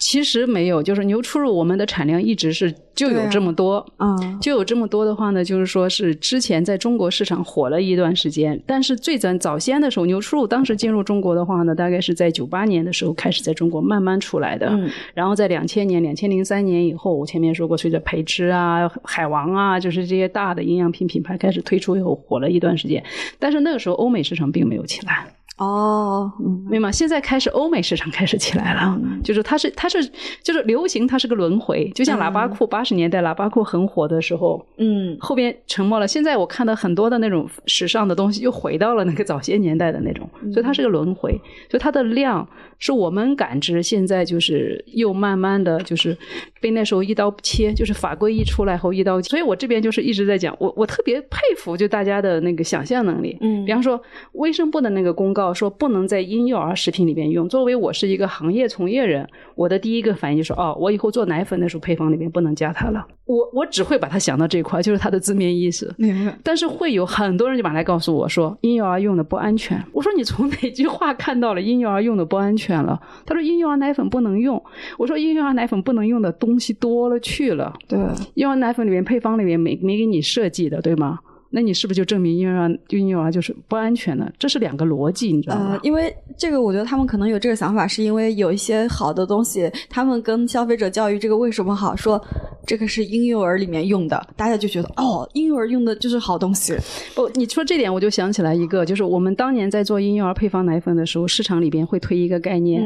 [0.00, 23.04] 其实没有，就是牛初乳，我们的产量一直是就有这么多，啊，就有这么多的话呢，就是说是之前在中国市场火了一段时间，但是最早早先的时候，牛初乳当时进入中国的话呢，大概是在九八年的时候开始在中国慢慢出来的，嗯，然后在两千年、两千零三年以后，我前面说过，随着培芝啊、海王啊，就是这些大的营养品品牌开始推出以后，火了一段时间，
[23.38, 25.26] 但是那个时候欧美市场并没有起来。
[25.60, 26.32] 哦，
[26.70, 26.90] 明白。
[26.90, 30.02] 现在开始，欧美市场开始起来了，就是它是它是
[30.42, 36.08] 就是流行，它是个轮回，就像喇叭裤，八十年代喇叭裤很火的时候，嗯，后边沉默了。
[36.08, 41.38] 现在我看到很多的那种时尚的东西，又回到了那个早些年代的那种，所以它是个轮回，
[41.70, 46.16] 所以它的量是我们感知，现在就是又慢慢的就是
[46.58, 54.00] 被那时候一刀切，就是法规一出来后一刀切，所以我这边就是一直在讲，我我特别佩服就大家的那个想象能力，嗯，比方说
[54.32, 55.49] 卫生部的那个公告。
[55.52, 57.48] 说不能在婴幼儿食品里边用。
[57.48, 63.06] 作为我是一个行业从业人，我的第一个反应就是哦，我以后做奶粉的时候配方里面不能加它了。
[63.26, 65.94] 我我只会把它想到这一块，就是它的字面意思。
[65.96, 66.36] 明白。
[66.42, 69.80] 但是会有很多人就把它告诉我说婴幼儿用的不安全。
[69.92, 73.00] 我说你从哪句话看到了婴幼儿用的不安全了？
[73.24, 74.60] 他说婴幼儿奶粉不能用。
[74.98, 77.72] 我说婴幼儿奶粉不能用的东西多了去了。
[77.86, 77.98] 对，
[78.34, 81.18] 婴幼儿奶粉里面配方里面没没给你设计的，对吗？
[81.50, 84.30] 那你是不是就证明婴幼儿婴幼儿就是不安全呢？
[84.38, 85.72] 这是两个逻辑，你知道吗？
[85.72, 92.20] 呃，因为这个，我觉得他们可能有这个想法，是因为有一些好的东西，他们跟消费者教育这个为什么好，说
[92.64, 96.74] 这个是婴幼儿里面用的，大家就觉得哦，婴幼儿用的就是好东西。
[97.14, 102.82] 不，你说这点我就想起来一个，就是我们当年在做婴幼儿配方奶粉的时候，市场里边会推一个概念，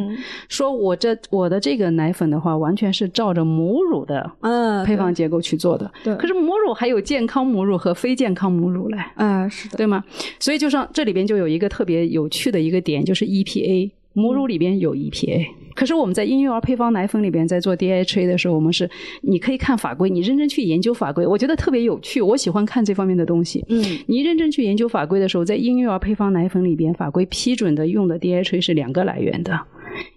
[0.48, 5.90] 说我这我的这个奶粉的话，完全是照着母乳的嗯配方结构去做的。
[6.03, 6.16] 对。
[6.16, 9.12] 可是母乳还有健康母乳和非健康母乳来。
[9.17, 10.05] 啊，是的，对吗？
[10.38, 18.88] 所以就说这里边就有一个特别有趣的一个点，就是 EPA 母乳里边有 EPA，可是我们在婴幼儿配方奶粉里边在做 DHA 的时候，我们是
[19.23, 23.64] 你可以看法规，你认真去研究法规，我觉得特别有趣，我喜欢看这方面的东西。
[23.69, 29.61] 嗯，你认真去研究法规的时候，在婴幼儿配方奶粉里边，法规批准的用的 DHA 是两个来源的，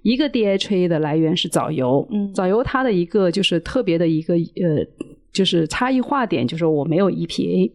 [0.03, 4.85] 一个 DHA 的来源是藻油，嗯，藻油它的一个就是特别的一个呃，
[5.33, 7.71] 就是差异化点，就是我没有 EPA。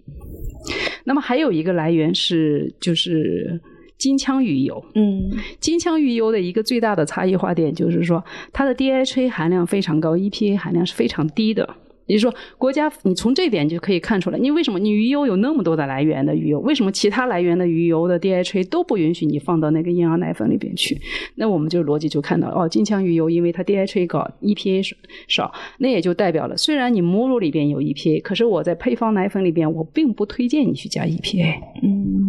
[1.04, 3.60] 那么还有一个来源是，就是
[3.98, 4.84] 金枪鱼油。
[4.94, 11.76] 嗯，金枪鱼油的一个最大的差异化点就是说，它的 DHA 含量非常高，EPA 含量是非常低的。
[12.12, 21.00] 就是说，国家你从这点就可以看出来，你为什么你鱼油有那么多的来源的鱼油，为什么其他来源的鱼油的 DHA 都不允许你放到那个婴儿奶粉里边去？
[21.36, 24.94] 那我们就逻辑就看到哦，金枪鱼油因为它 DHA 高，EPA
[25.28, 31.54] 少，那也就代表了，虽然你母乳里边有 EPA，可是我在配方奶粉里边，我并不推荐你去加 EPA。
[31.82, 32.21] 嗯，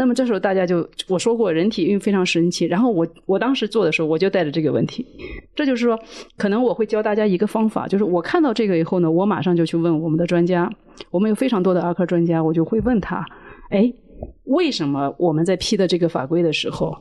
[0.00, 2.64] 那么这时候大家就我说过，人体运非常神奇。
[2.64, 5.04] 然后我我当时做的时候，我就带着这个问题，
[5.54, 6.00] 这就是说，
[6.38, 10.72] 可能我会教大家一个方法，就是我看到这个以后呢，我马上就去问我们的专家，
[11.10, 13.22] 我们有非常多的儿科专家，我就会问他，
[13.68, 13.92] 哎，
[14.44, 16.96] 为什么我们在批的这个法规的时候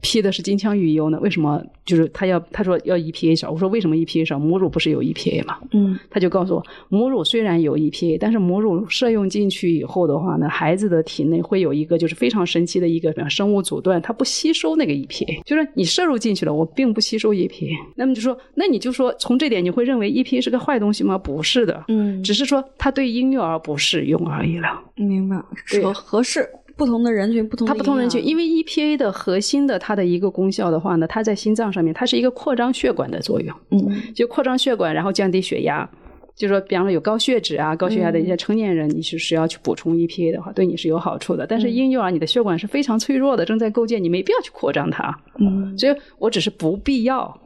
[0.00, 1.18] 批的是金枪鱼油呢？
[1.20, 3.50] 为什么就是他要他说要 EPA 少？
[3.50, 4.38] 我说为什么 EPA 少？
[4.38, 5.58] 母乳不是有 EPA 吗？
[5.72, 17.70] 嗯他就告诉我，母乳虽然有 EPA，但是母乳摄用进去以后的话呢，孩子的体内会有一个就是非常神奇的一个生物阻断，它不吸收那个 EPA，就是你摄入进去了，我并不吸收 EPA。
[17.96, 21.16] 那么就说，那你就说从这点你会认为 EPA 是个坏东西吗？
[21.16, 24.82] 不是的，嗯，只是说它对婴幼儿不适用而已了。
[24.96, 33.54] 明白，对合合适不同的人群，不同的它不同人群，因为 EPA 的核心的它的一个功效的话呢，它在心脏上面，它是一个扩张血管的作用。
[33.70, 35.88] 嗯就扩张血管，然后降低血压。
[36.34, 41.46] 就说，比方说有高血脂啊、高血压的一些成年人，你是需要去补充 EPA 的话，对你是有好处的。
[41.46, 45.16] 但是婴幼儿，你的血管是非常脆弱的，正在构建，你没必要去扩张它。
[45.38, 47.40] 嗯所以我只是不必要。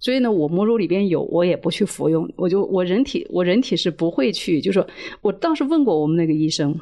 [0.00, 2.30] 所以呢，我母乳里边有，我也不去服用。
[2.36, 4.86] 我就我人体，我人体是不会去，就是说
[5.22, 6.78] 我当时问过我们那个医生，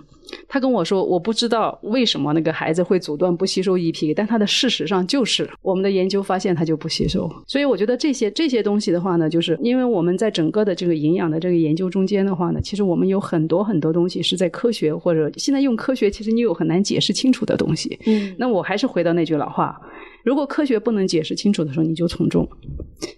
[0.46, 7.30] 他跟我说，我不知道为什么那个孩子会阻断不吸收 EPA，但他的事实上就是我们的研究发现他就不吸收。
[7.46, 17.98] 所以我觉得这些这些东西的话呢，就是因为我们在整个的这个营养的这个研究中间的话呢，其实我们有很多很多东西是在科学或者现在用科学，其实你有很难解释清楚的东西。
[18.04, 19.80] 嗯那我还是回到那句老话，
[20.26, 22.44] 如果科学不能解释清楚的时候，你就从众。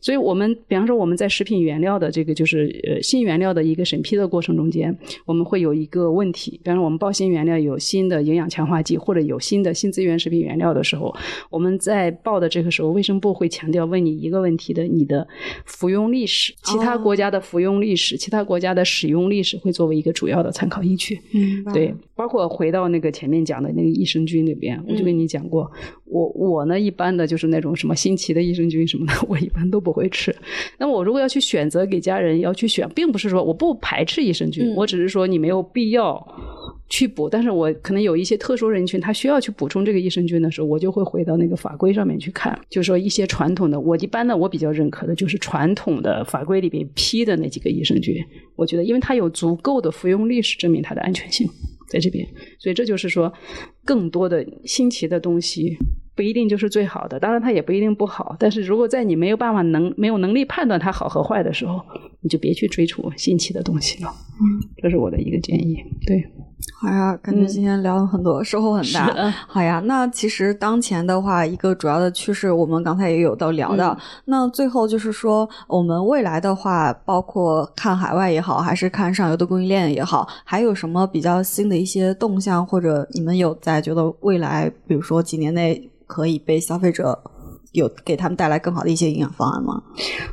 [0.03, 4.95] 所以，我们比方说我们在食品原料的这个就是呃新原料的一个审批的过程中间，
[5.25, 11.15] 我们会有一个问题，比方说我们报新原料有新的营养强化剂或者有新的新资源食品原料的时候，
[11.49, 15.27] 我们在报的这个时候，卫生部会强调问你一个问题的，你的
[15.65, 21.19] 服用历史，其他国家的服用历史，其他国家的使用历史会作为一个主要的参考依据。
[21.33, 25.71] 明白对，包括回到那个前面讲的那个益生菌那边，我就跟你讲过，
[26.05, 30.35] 我我呢一般的就是那种什么新奇的益生菌什么的， 我一般都不会吃。
[30.79, 36.27] 那么我如果要去选择给家人要去选，并不是说我不排斥益生菌，嗯我只是说你没有必要。
[36.91, 48.17] 去补，但是我可能有一些特殊人群，他需要去补充这个益生菌的时候，我就会回到那个法规上面去看，就是说一些传统的，我一般呢我比较认可的就是传统的法规里边批的那几个益生菌，
[48.57, 51.47] 我觉得因为它有足够的服用历史证明它的安全性
[51.91, 52.27] 在这边，
[52.59, 53.31] 所以这就是说
[53.85, 55.77] 更多的新奇的东西。
[56.19, 58.35] 不一定就是最好的，当然它也不一定不好。
[58.41, 61.81] 但是如果在你没有办法能没有能力判断它好和坏的时候，
[62.23, 64.13] 你就别去追逐新奇的东西了。
[64.41, 65.77] 嗯，这是我的一个建议。
[66.05, 66.25] 对，
[66.81, 69.33] 好呀，感觉今天聊了很多，收获很大。
[69.47, 73.97] 好呀，那其实当前的话，一个主要的趋势，我们刚才也有到聊到。
[74.25, 87.17] 那最后就是说，我们未来的话，包括看海外也好，还是看上游的供应链也好，还有什么比较新的一些动向，或者你们有在觉得未来，比如说几年内可以被消费者
[87.73, 89.81] 有给他们带来更好的一些营养方案吗？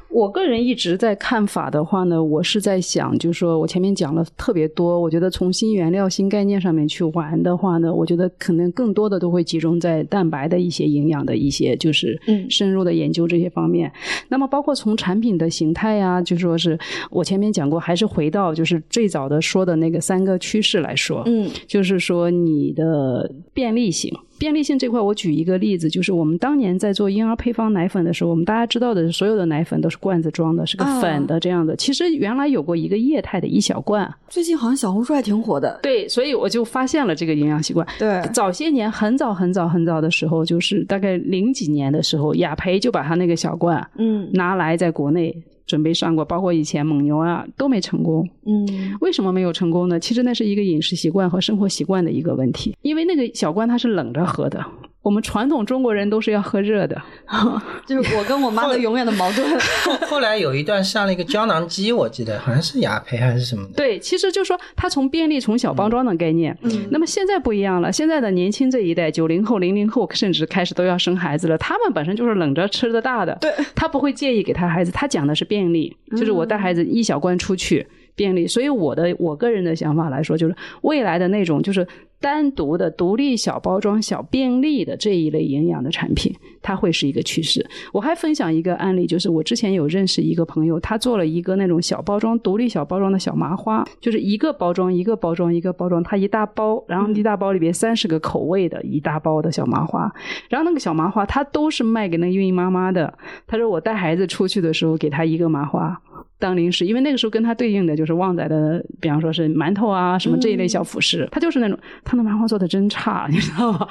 [0.10, 13.92] 我个人一直在看法的话呢，我是在想，就是说我前面讲了特别多，我觉得从新原料、新概念上面去玩的话呢，我觉得可能更多的都会集中在蛋白的一些营养的一些，就是嗯深入的研究这些方面。
[14.30, 16.80] 那么包括从产品的形态呀、就说是
[17.12, 24.10] 我前面讲过，还是回到就是最早的说的那个三个趋势来说，嗯就是说你的便利性。
[24.38, 31.76] 便利性这块，我举一个例子，就是我们当年在做婴儿配方奶粉的时候，我们大家知道的，所有的奶粉都是罐子装的，是个啊粉的这样的。
[31.76, 35.80] 其实原来有过一个液态的一小罐，最近好像小红书还挺火的。
[35.82, 37.86] 对，所以我就发现了这个营养习惯。
[37.98, 48.28] 对，早些年很早很早很早的时候，就是大概零几年的时候，雅培就把它那个小罐嗯拿来在国内准备上过，包括以前蒙牛啊都没成功。
[48.46, 50.00] 嗯为什么没有成功呢？
[50.00, 54.64] 其实那是一个饮食习惯和生活习惯的一个问题，因为那个小罐它是冷着喝的。
[55.06, 57.00] 我们传统中国人都是要喝热的，
[57.86, 59.48] 就是我跟我妈的永远的矛盾。
[59.84, 63.74] 后 后来有一段上了一个胶囊机，我记得好像是雅培还是什么的。
[63.76, 77.86] 对，其实就是说它从便利、从小包装的概念，嗯那么现在不一样了，现在的年轻这一代，九零后、零零后，甚至开始都要生孩子了，他们本身就是冷着吃的大的，对，他不会介意给他孩子，他讲的是便利，就是我带孩子一小罐出去。
[78.18, 81.86] 便利，所以我的我个人的想法来说，就是未来的那种就是
[82.26, 87.64] 单独的独立小包装、小便利的这一类营养的产品，它会是一个趋势。
[87.94, 100.12] 我还分享一个案例，就是我之前有认识一个朋友，他做了一个那种小包装、独立小包装的小麻花，就是一个包装一个包装一个包装，它一大包，然后一大包里边三十个口味的一大包的小麻花，
[100.50, 103.16] 然后那个小麻花它都是卖给那个孕妈妈的。
[103.46, 106.02] 他说我带孩子出去的时候给他一个麻花。
[106.38, 113.88] 当零食，因为那个时候跟他对应的就是旺仔的，比方说是馒头啊什么这一类小辅食，他就是那种他的麻花做的真差，你知道吗？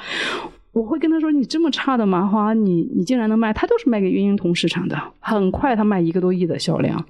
[0.75, 3.53] 我会跟他说：“你这么差的麻花，你你竟然能卖？
[3.53, 7.01] 他都是卖给孕婴童市场的，很快他卖一个多亿的销量。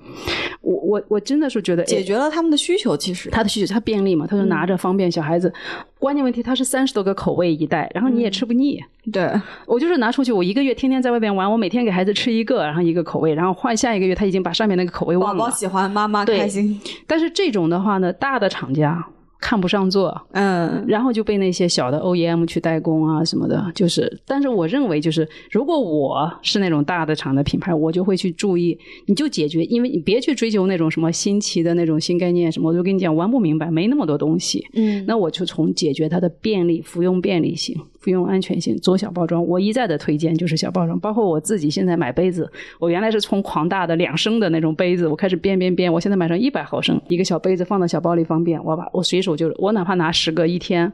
[0.61, 5.51] 我我我真的是觉得解决了他们的需求，其实他的需求，他便利嘛，他就拿着方便小孩子。
[5.97, 8.79] 关键问题，他是三十多个口味一袋，然后你也吃不腻。
[9.11, 9.27] 对
[9.65, 15.39] 我就是拿出去，我一个月天天在外边玩，我每天给孩子吃一个，然后一个口味，然后换下一个月他已经把上面那个口味忘了。
[15.39, 16.79] 宝宝喜欢，妈妈对开心。
[17.07, 19.03] 但是这种的话呢，大的厂家
[19.45, 28.75] 看不上做，嗯，然后就被那些小的 OEM 去代工啊什么的，就是，但是我认为就是，如果我是那种大的厂的品牌，我就会去注意，
[29.05, 35.05] 你就解决，因为你别去追求那种什么新奇的那种新概念什么，我就跟你讲玩不明白，没那么多东西，嗯。
[35.05, 39.43] 那我就从解决它的便利、服用便利性、不用安全性做小包装。
[39.43, 42.47] 我一再的推荐就是小包装，包括我自己现在买杯子，
[42.79, 50.93] 我原来是从狂大的两升的那种杯子，我开始编编编，我现在买成一百毫升一个小杯子，放到小包里方便，我把我随手就我哪怕拿十个一天，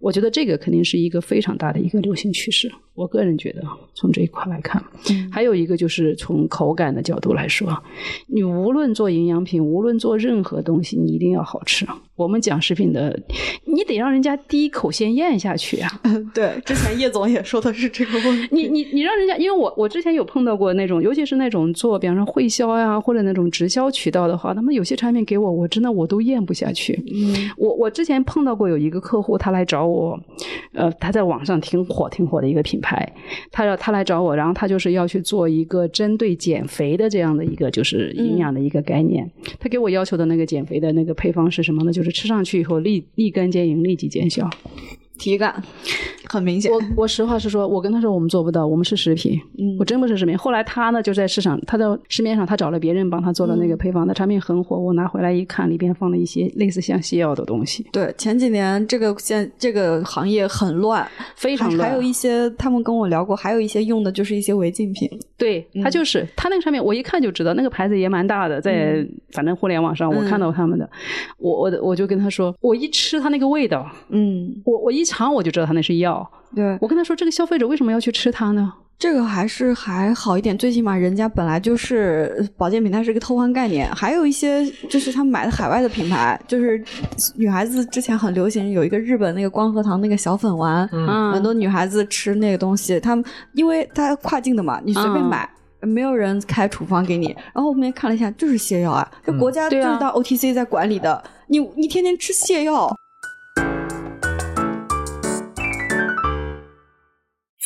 [0.00, 2.72] 我觉得这个肯定是一个非常大的一个流行趋势。
[2.96, 3.62] 我个人觉得
[3.94, 4.82] 从这一块来看，
[5.30, 7.68] 还有一个就是从口感的角度来说，
[8.26, 11.86] 你无论做营养品，无论做任何东西，你一定要好吃。
[12.16, 13.14] 我们讲食品的，
[13.66, 16.00] 你得让人家第一口先咽下去啊！
[16.32, 18.48] 对，之前叶总也说的是这个问题。
[18.50, 26.98] 你你你让人家，因为我我之前有碰到过那种，尤其是那种做，比方说会销呀，或者那种直销渠道的话，他们有些产品给我，我真的我都咽不下去。
[27.12, 30.18] 嗯我我之前碰到过有一个客户，他来找我，
[30.72, 32.85] 呃，他在网上挺火挺火的一个品牌，
[33.50, 39.30] 他要他来找我，然后他就是要去做一个针对减肥的这样的一个就是营养的一个概念。
[39.58, 41.92] 他给我要求的那个减肥的那个配方是什么呢？
[41.92, 44.48] 就是吃上去以后立立竿见影，立即见效。
[45.18, 45.62] 体感
[46.28, 46.70] 很明显。
[46.70, 50.36] 我我实话实说，我跟他说我们做不到，我们是食品，嗯我真不是食品。
[50.36, 61.88] 后来他呢就在市场，他在市面上他找了别人帮他做了那个配方，那产品很火，我拿回来一看，里边放了一些类似像西药的东西，对，前几年这个现这个行业很乱，非常乱。
[61.88, 65.08] 还还有一些他们跟我聊过，还有一些用的就是一些违禁品。
[65.38, 70.88] 对他就是、他那个产品，我一看就知道那个牌子也蛮大的，在、反正互联网上我看到他们的，
[71.38, 76.28] 我我我就跟他说，我一吃他那个味道，嗯，我我一尝我就知道他那是药。
[76.54, 78.72] 对，我跟他说，这个消费者为什么要去吃它呢？
[78.98, 83.90] 这个还是还好一点，最起码人家本来就是保健品，它是一个偷换概念。
[83.94, 86.82] 还有一些就是他们买的海外的品牌，就是
[87.36, 95.48] 女孩子之前很流行有一个日本那个光和堂那个小粉丸，嗯很多女孩子吃那个东西，他们因为它跨境的嘛，你随便嗯买。
[95.82, 102.90] 没有人开处方给你，然后后面看了一下，就是泻药啊，这国家就是当 OTC 在管理的，你你天天吃泻药，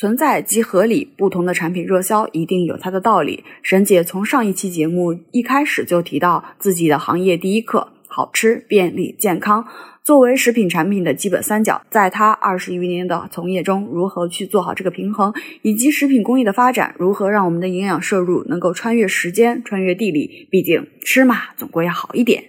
[0.01, 3.45] 存在即合理，不同的产品热销一定有它的道理。
[3.63, 9.63] 沈姐从上一期节目一开始就提到自己的行业第一课：好吃、便利、健康。
[10.03, 20.49] 作为食品产品的基本三角，在她二十余年的从业中，如何去做好这个平衡，以及食品工艺的发展，如何让我们的营养摄入能够穿越时间、穿越地理？
[20.51, 22.43] 毕竟吃嘛，总归要好一点。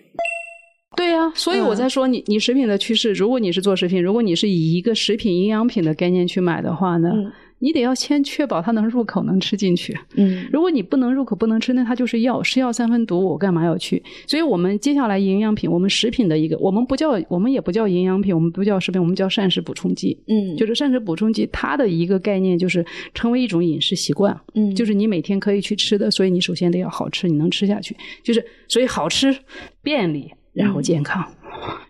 [0.95, 7.31] 对呀、所以我在说你，你食品的趋势，如果你是做食品，如果你是以一个食品营养品的概念去买的话呢，嗯
[7.63, 9.95] 你得要先确保它能入口，能吃进去。
[10.15, 14.01] 嗯如果你不能入口，不能吃，那它就是药，是药三分毒，我干嘛要去？
[14.25, 20.17] 所以我们接下来营养品，我们食品的一个，我们不叫，我们也不叫营养品，我们不叫食品，我们叫膳食补充剂。
[20.27, 22.83] 嗯就是膳食补充剂，它的一个概念就是
[23.13, 29.37] 成为一种饮食习惯，嗯就是你每天可以去吃的，所以你首先得要好吃，你能吃下去，就是所以好吃、
[29.83, 31.25] 便利，然后健康，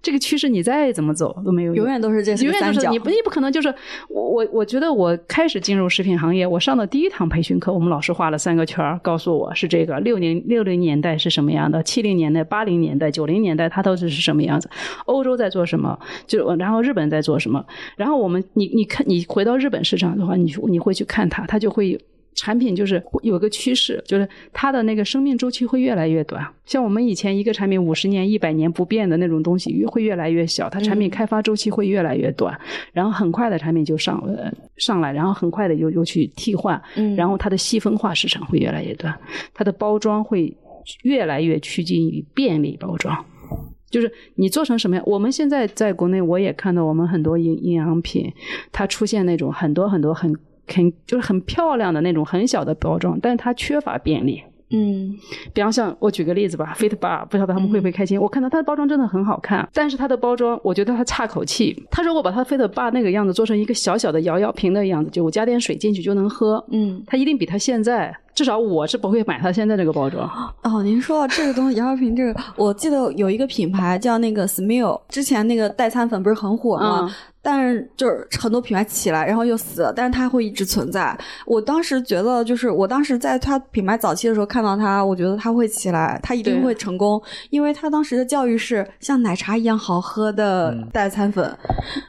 [0.01, 3.73] 这个趋势你再怎么走都没有永远都是这永远三角都是你不，你不可能就是
[4.07, 14.69] 我我我觉得我开始进入食品行业，我上的第一堂培训课，我们老师画了三个圈儿，告诉我是这个六零六零年代是什么样的，七零年代、八零年代、九零年代它都是是什么样子，
[15.05, 15.97] 欧洲在做什么，
[16.27, 21.99] 就然后日本在做什么，然后我们你你看你回到日本市场的话，你你会去看它，它就会。
[22.33, 26.45] 产品就是有个趋势，就是它的那个生命周期会越来越短。
[26.65, 32.57] 像我们以前一个产品五十年、一百年不变的那种东西，越会越来越小，它产品开发周期会越来越短，
[32.93, 39.13] 然后很快的产品就上呃上来，然后很快的又又去替换，嗯然后它的细分化市场会越来越短，
[39.53, 40.55] 它的包装会
[41.03, 43.25] 越来越趋近于便利包装。
[43.89, 45.03] 就是你做成什么样？
[45.05, 48.31] 我们现在在国内，我也看到我们很多营营养品，
[48.71, 50.33] 它出现那种很多很多很
[50.73, 54.41] 很就是很漂亮的那种很小的包装，但是它缺乏便利。
[54.73, 55.13] 嗯
[55.51, 58.17] 比方像我举个例子吧，Fit Bar，不晓得他们会不会开心？
[58.17, 61.85] 我看到它的包装真的很好看，但是它的包装我觉得它差口气。
[61.91, 67.03] 它如果把它 Fit Bar 那个样子做成一个小小的摇摇瓶的样子，就我加点水进去就能喝，嗯。
[67.05, 70.25] 它一定比它现在至少我是不会买它现在这个包装。
[70.63, 77.01] 哦，您说到这个东西，摇摇瓶这个，我记得有一个品牌叫那个 Smile，之前那个代餐粉不是很火吗？
[77.01, 77.11] 嗯
[77.41, 81.17] 但是就是很多品牌起来，然后又死了，但是它会一直存在。
[81.45, 91.51] 我当时觉得，就是我当时在它品牌早期的时候看到它，我觉得它会起来，它一定会成功，因为它当时的教育是像奶茶一样好喝的代餐粉，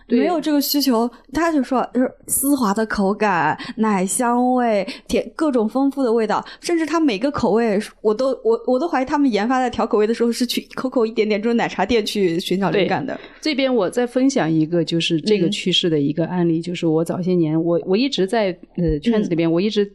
[0.07, 13.19] 对没有这个需求，他就说就是丝滑的口感、奶香味、甜各种丰富的味道，甚至它每个口味，我都我我都怀疑他们研发在调口味的时候是去 COCO 一点点这种奶茶店去寻找灵感的。
[13.41, 19.93] 这边我再分享一个，就是这个嗯趋势的一个案例，就是我早些年，我我一直在呃圈子里边，我一直。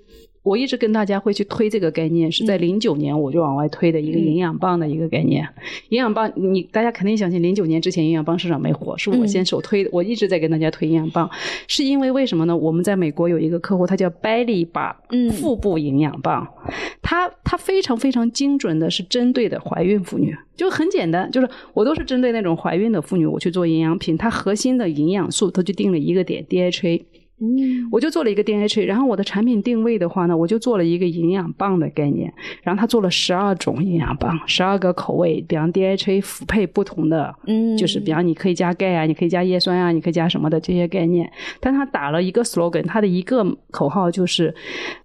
[0.47, 5.45] 我一直跟大家会去推这个概念，是在零九年我就往外推的一个营养棒的一个概念。
[5.89, 9.89] 营养棒，你大家肯定相信，零九年之前营养棒市场没火，是我先首推的。
[9.91, 11.29] 我一直在跟大家推营养棒，
[11.67, 12.55] 是因为为什么呢？
[12.55, 14.95] 我们在美国有一个客户，他叫 Belly Bar，
[15.33, 16.47] 腹部营养棒，
[17.01, 27.03] 它它非常非常精准的是针对的怀孕妇女，就很简单，就是我都是针对那种怀孕的妇女，我去做营养品，它核心的营养素它就定了一个点 DHA。
[27.39, 32.33] 嗯我就做了一个 DHA，然后我的产品定位的话呢，我就做了一个营养棒的概念，
[32.63, 44.53] 然后他做了十二种营养棒，十二个口味，比方 DHA 辅配不同的，嗯就是比方你可以加钙啊，你可以加叶酸啊，你可以加什么的这些概念，但他打了一个 slogan，他的一个口号就是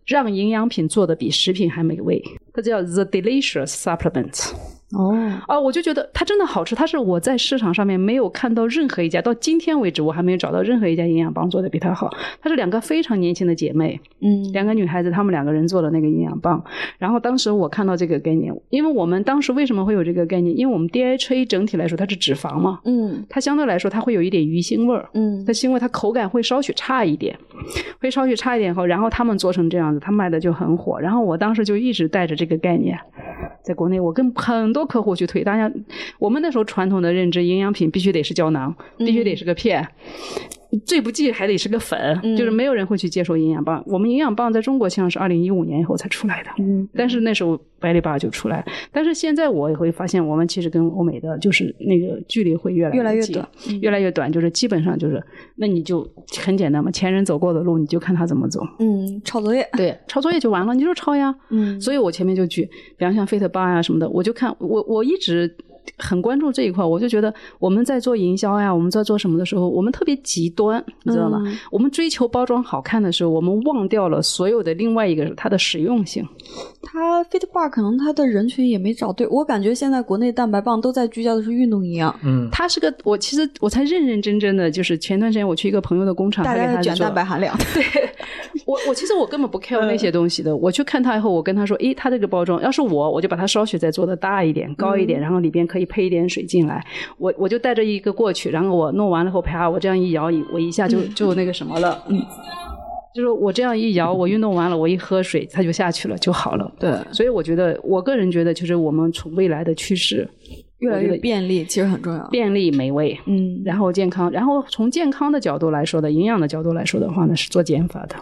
[0.07, 2.23] 让营养品做的比食品还美味，
[2.55, 4.53] 它叫 The Delicious Supplement。
[4.93, 5.17] 哦，
[5.47, 12.11] 啊，我就觉得它真的好吃，它是我在市场上面没有看到任何一家，到今天为止我还没有找到任何一家营养棒做的比它好。
[12.41, 16.63] 它是两个非常年轻的姐妹，嗯两个女孩子，她们两个人做的那个营养棒。
[16.99, 20.57] 然后当时我看到这个概念，因为我们当时为什么会有这个概念？
[20.57, 25.09] 因为我们 DHA 整体来说它是脂肪嘛，嗯它相对来说它会有一点鱼腥味儿。
[25.15, 27.37] 嗯它腥味，它口感会稍许差一点，
[27.99, 31.01] 会稍许差一点后，然后他们做成这样子，他卖的就很火。
[31.01, 32.99] 然后我当时就一直带着这个概念，
[33.65, 35.43] 在国内我跟很多客户去推。
[35.45, 35.73] 大家，
[36.19, 39.89] 我们那时候传统的认知，营养品必须得是胶囊，必须得是个片。
[40.81, 43.83] 最不济还得是个粉，嗯就是没有人会去接受营养棒。
[43.87, 53.49] 我们营养棒在中国像是二零一五年以后才出来的，嗯但是那时候百里巴就出来，但是现在我也会发现，我们其实跟欧美的就是那个距离会越来近越来越短，
[53.81, 55.23] 越来越短，就是基本上就是，
[55.57, 56.09] 那你就
[56.41, 58.61] 很简单嘛，前人走过的路，你就看他怎么走。
[58.79, 61.35] 嗯，抄作业，对，抄作业就完了，你就抄呀。
[61.51, 62.65] 嗯所以我前面就举，
[62.97, 65.55] 比方像 Fit 八呀什么的，我就看我我一直
[65.99, 71.43] 很关注这一块，我就觉得我们在做营销呀，我们在做什么的时候，我们特别极端，你知道吗？
[71.47, 76.27] 嗯我们追求包装好看的时候，我们忘掉了所有的另外一个它的实用性。
[76.83, 87.57] 它 Fit Bar 可能它的人群也没找对，我感觉现在国内蛋白棒都在聚焦的是运动营养，嗯，它是个，我其实我才认认真真的，就是前段时间我去一个朋友的工厂，大家在卷他给他做蛋白含量。
[87.75, 87.85] 对
[88.67, 90.55] 我我其实我根本不 care 那些东西的。
[90.55, 96.85] 我去看它以后，我跟他说，诶，它这个包装，要是我，我就把它稍许再做的大一点、高一点，然后里边可以配一点水进来。
[97.17, 102.21] 我我就带着一个过去，然后我弄完了后，啪，我这样一摇，一我一下就就那个什么了，嗯。
[103.15, 106.73] 就是我这样一摇，我运动完了，我一喝水，它就下去了，就好了。
[106.79, 110.27] 对，所以我觉得，我个人觉得，就是我们从未来的趋势，
[110.79, 112.27] 越来越便利，其实很重要。
[112.29, 118.17] 便利、美味，嗯，然后健康，然后从健康的角度来说的，营养的角度来说的话呢，是做减法的，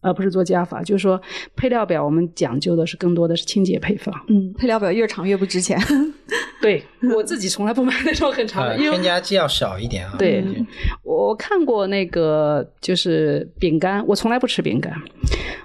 [0.00, 0.82] 而不是做加法。
[0.82, 1.20] 就是说，
[1.54, 4.14] 配料表我们讲究的是更多的是清洁配方。
[4.28, 5.78] 嗯，配料表越长越不值钱。
[6.60, 6.82] 对
[7.14, 10.14] 我自己从来不买那种很长呃，的，因为添加剂要少一点啊。
[10.18, 10.66] 对嗯
[11.02, 14.92] 我看过那个就是饼干，我从来不吃饼干。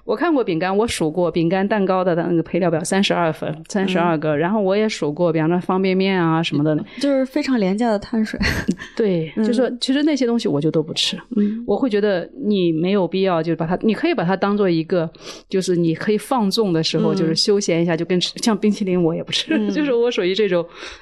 [0.04, 4.36] 我看过饼干，我数过饼干、蛋糕的那个配料表，三十二份，三十二个。
[4.38, 6.78] 然后我也数过，比方说方便面啊什么的。
[7.00, 8.40] 就是非常廉价的碳水。
[8.96, 11.18] 对，就是说其实那些东西我就都不吃。
[11.36, 15.10] 嗯我会觉得你没有必要，就是把它，你可以把它当做一个，
[15.50, 20.57] 就是你可以放纵的时候，嗯就是休闲一下，就跟吃像冰淇淋我也不吃，嗯 就是我属于这种。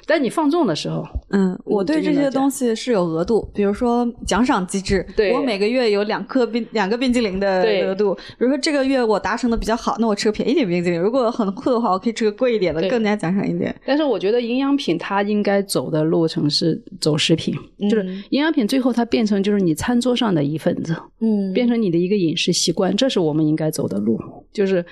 [0.06, 8.14] 但你放纵的时候，嗯，我对这些东西是有额度，比如说奖赏机制，对我每个月有两颗冰两个冰激凌的额度。
[8.14, 13.74] 比如说这个月我达成的比较好，那我吃个便宜点冰激凌；如果很酷的话，我可以吃个贵一点的，更加奖赏一点。
[13.84, 17.54] 但是我觉得营养品它应该走的路程是走食品，
[17.90, 24.18] 就是嗯营养品最后它变成就是你餐桌上的一份子，嗯变成你的一个饮食习惯，这是我们应该走的路。
[24.52, 24.84] 就是，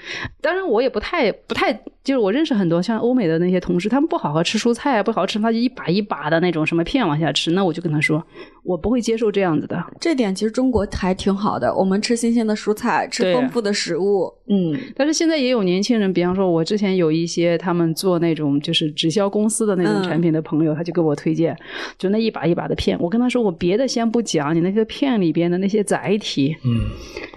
[0.42, 1.72] 当然我也不太不太，
[2.04, 8.22] 就是我认识很多像欧美的那些同事，他们不好好吃蔬菜，不好好吃，他就一把一把的那种什么片往下吃，那我就跟他说，
[8.64, 9.80] 我不会接受这样子的。
[10.00, 14.32] 这点其实中国还挺好的，我们吃新鲜的蔬菜，吃丰富的食物。
[14.46, 21.56] 嗯但是现在也有年轻人，比方说，我之前有一些他们做那种就是直销公司的那种嗯产品的朋友，他就给我推荐，
[21.98, 22.98] 就那一把一把的片。
[23.00, 26.80] 我跟他说，我别的先不讲，你那些片里边的那些载体、嗯，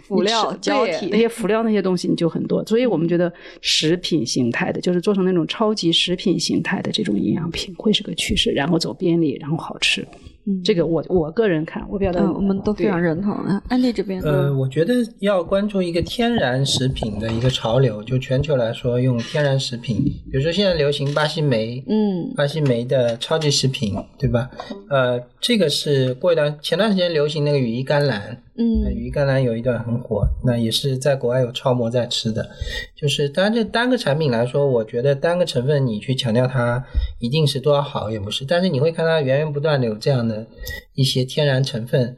[0.03, 2.63] 辅料胶体那些辅料那些东西你就很多。
[2.65, 10.05] 所以我们觉得食品形态的，就是做成那种超级食品形态的这种营养品，会是个趋势，然后走便利，然后好吃。
[10.47, 13.33] 嗯这个我我个人看，我表达、嗯，我们都非常认同。
[13.33, 14.21] 啊安迪这边？
[14.21, 19.97] 呃，我觉得要关注一个天然食品的一个潮流，就全球来说，用天然食品，
[20.31, 24.49] 比如说现在流行巴西莓，嗯巴西莓的超级食品，对吧？
[24.89, 32.49] 呃，这个是过一段前段时间流行那个羽衣甘蓝，呃嗯羽衣甘蓝有一段很火，那也是在国外有超模在吃的。
[32.95, 36.83] 就是当然这单个产品来说，我觉得单个成分你去强调它
[37.19, 40.47] 一定是多少好也不是，但是你会看它源源不断的有这样的
[40.95, 42.17] 一些天然成分，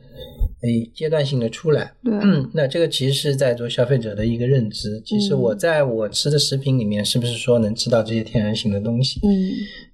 [0.62, 1.94] 诶，阶段性的出来。
[2.04, 5.02] 对，嗯，那这个其实是在做消费者的一个认知。
[5.06, 9.20] 其实嗯我在我吃的食品里面，是不是说能吃到这些天然性的东西？
[9.24, 9.52] 嗯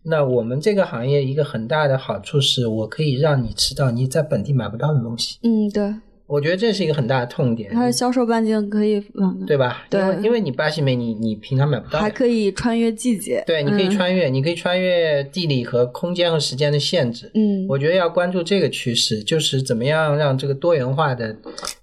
[0.07, 5.39] 那我们这个行业一个很大的好处是，我可以让你吃到你在本地买不到的东西。
[5.41, 5.95] 嗯，对，
[6.27, 9.85] 我觉得这是一个很大的痛点，它的销售半径可以，嗯，对吧？
[9.89, 12.09] 对因为因为你巴西莓你你平常买不到还。
[12.09, 13.43] 可以穿越季节。
[13.45, 17.29] 对，你可以嗯穿越，你可以穿越地理和空间和时间的限制。
[17.35, 21.35] 嗯，我觉得要关注这个趋势，就是怎么样让这个多元化的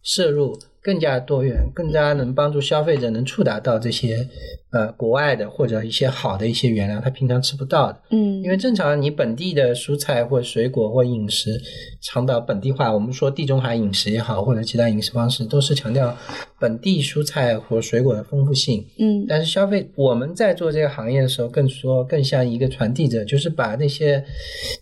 [0.03, 4.27] 摄入更加多元，更加能帮助消费者能触达到这些
[4.73, 8.01] 呃国外的或者一些好的一些原料，他平常吃不到的。
[8.11, 11.61] 嗯，因为正常你本地的蔬菜或水果或饮食
[12.01, 16.17] 倡导本地化，我们说地中海饮食也好，或者其他饮食方式，都是强调
[16.59, 18.85] 本地蔬菜或水果的丰富性。
[18.99, 24.25] 嗯但是消费我们在做这个行业的时候，更说更像一个传递者，就是把那些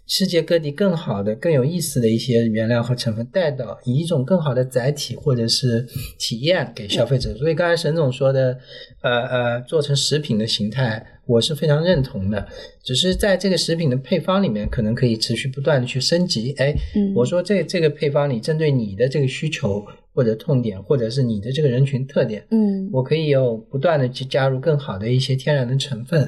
[0.06, 5.86] 世界各地更好的、更有意思的一些原料和成分带到，以一种更好的载体或者是
[6.18, 7.34] 体验给消费者。
[7.36, 8.56] 所以刚才沈总说的，
[9.02, 12.46] 呃呃，做成食品的形态，我是非常认同的。
[12.82, 16.52] 只是在这个食品的配方里面，可能可以持续不断的去升级。
[16.58, 22.44] 哎，嗯我说这这个配方里针对你的这个需求或者痛点，或者是你的这个人群特点。
[22.50, 26.22] 嗯我可以有不断的去加入更好的一些天然的成分，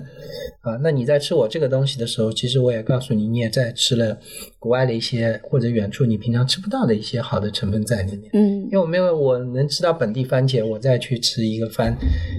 [0.61, 4.17] 啊，那你在吃我这个东西的时候，其实我也告诉你，你也在吃了
[4.61, 8.31] 国外的一些或者远处你平常吃不到的一些好的成分在里面。
[8.35, 11.97] 嗯因为我没有我能吃到本地番茄，我再去吃一个番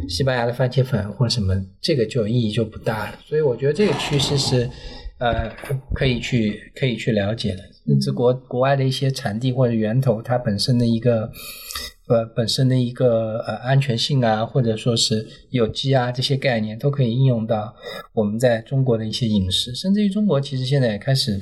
[0.07, 3.19] 西班牙的番茄粉或什么，这个就意义就不大了。
[3.25, 4.69] 所以我觉得这个趋势是，
[5.19, 5.51] 呃，
[5.93, 7.72] 可以去可以去了解的。
[7.85, 11.31] 甚至国国外的一些产地或者源头，它本身的一个
[12.07, 17.75] 呃本身的一个呃安全性啊，或者说是有机啊这些概念，都可以应用到
[18.13, 21.39] 我们在中国的一些饮食，甚至于中国其实现在也开始。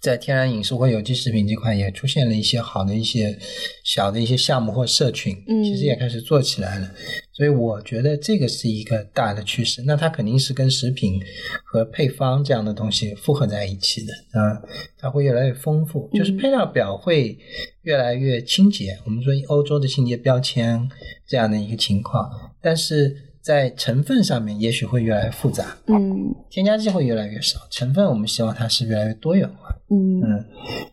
[0.00, 3.38] 在天然饮食或有机食品这块也出现了一些好的一些
[3.84, 6.90] 小的一些项目或社群，嗯其实也开始做起来了。
[7.32, 9.82] 所以我觉得这个是一个大的趋势。
[9.86, 11.20] 那它肯定是跟食品
[11.64, 14.62] 和配方这样的东西复合在一起的啊，
[14.98, 17.38] 它会越来越丰富，就是配料表会
[17.82, 18.98] 越来越清洁。
[19.04, 20.88] 我们说欧洲的清洁标签
[21.26, 22.30] 这样的一个情况，
[22.60, 29.59] 但是在成分上面也许会越来越复杂，嗯添加剂会越来越少，成分我们希望它是越来越多元化。
[29.90, 30.44] 嗯，嗯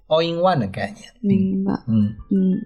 [0.07, 1.07] ，all in one 的概念。
[1.21, 1.71] 明白。
[1.87, 2.57] 嗯嗯，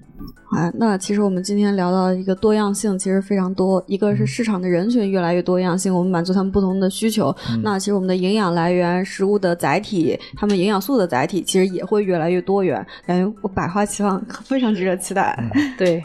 [0.49, 3.84] 好，那其实我们今天聊到一个多样性，其实非常多。
[3.86, 7.36] 一个是市场的人群越来越多样性，我们满足他们不同的需求。
[7.61, 12.86] 那其实我们的营养来源、食物的载体、他们营养素的载体，其实也会越来越多元。
[13.05, 15.38] 感觉我百花齐放，非常值得期待。
[15.77, 16.01] 对，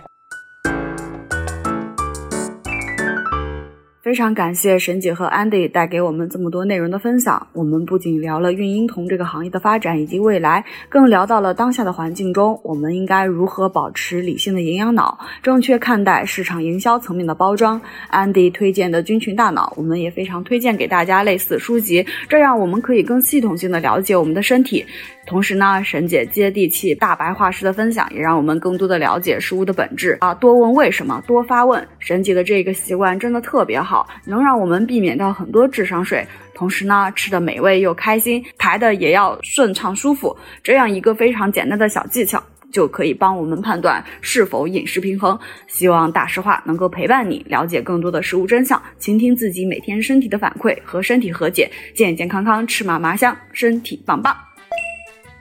[4.06, 7.44] 非常感谢沈姐和 Andy 带给我们这么多内容的分享。
[7.52, 17.80] 我们不仅聊了孕婴童这个行业的发展以及未来，更聊到了当下的环境中，我们应该如何保持理性的营养脑，正确看待市场营销层面的包装。
[18.12, 24.86] Andy 推荐的《菌群大脑》，我们也非常推荐给大家类似的书籍，这样我们可以更系统性的了解我们的身体。
[25.26, 30.32] 同时呢，沈姐接地气、大白话式的分享，也让我们更多的了解食物的本质啊！
[30.32, 31.84] 多问为什么，多发问。
[31.98, 36.26] 沈姐的这个习惯真的特别好，能让我们避免掉很多智商税。
[36.54, 40.36] 同时呢，吃的美味又开心，排的也要顺畅舒服。
[40.62, 42.42] 这样一个非常简单的小技巧。
[42.72, 45.38] 就可以帮我们判断是否饮食平衡。
[45.66, 54.45] 希望大实话能够陪伴你了解更多的食物真相，倾听自己每天身体的反馈，和身体和解，健健康康，吃嘛嘛香，身体棒棒。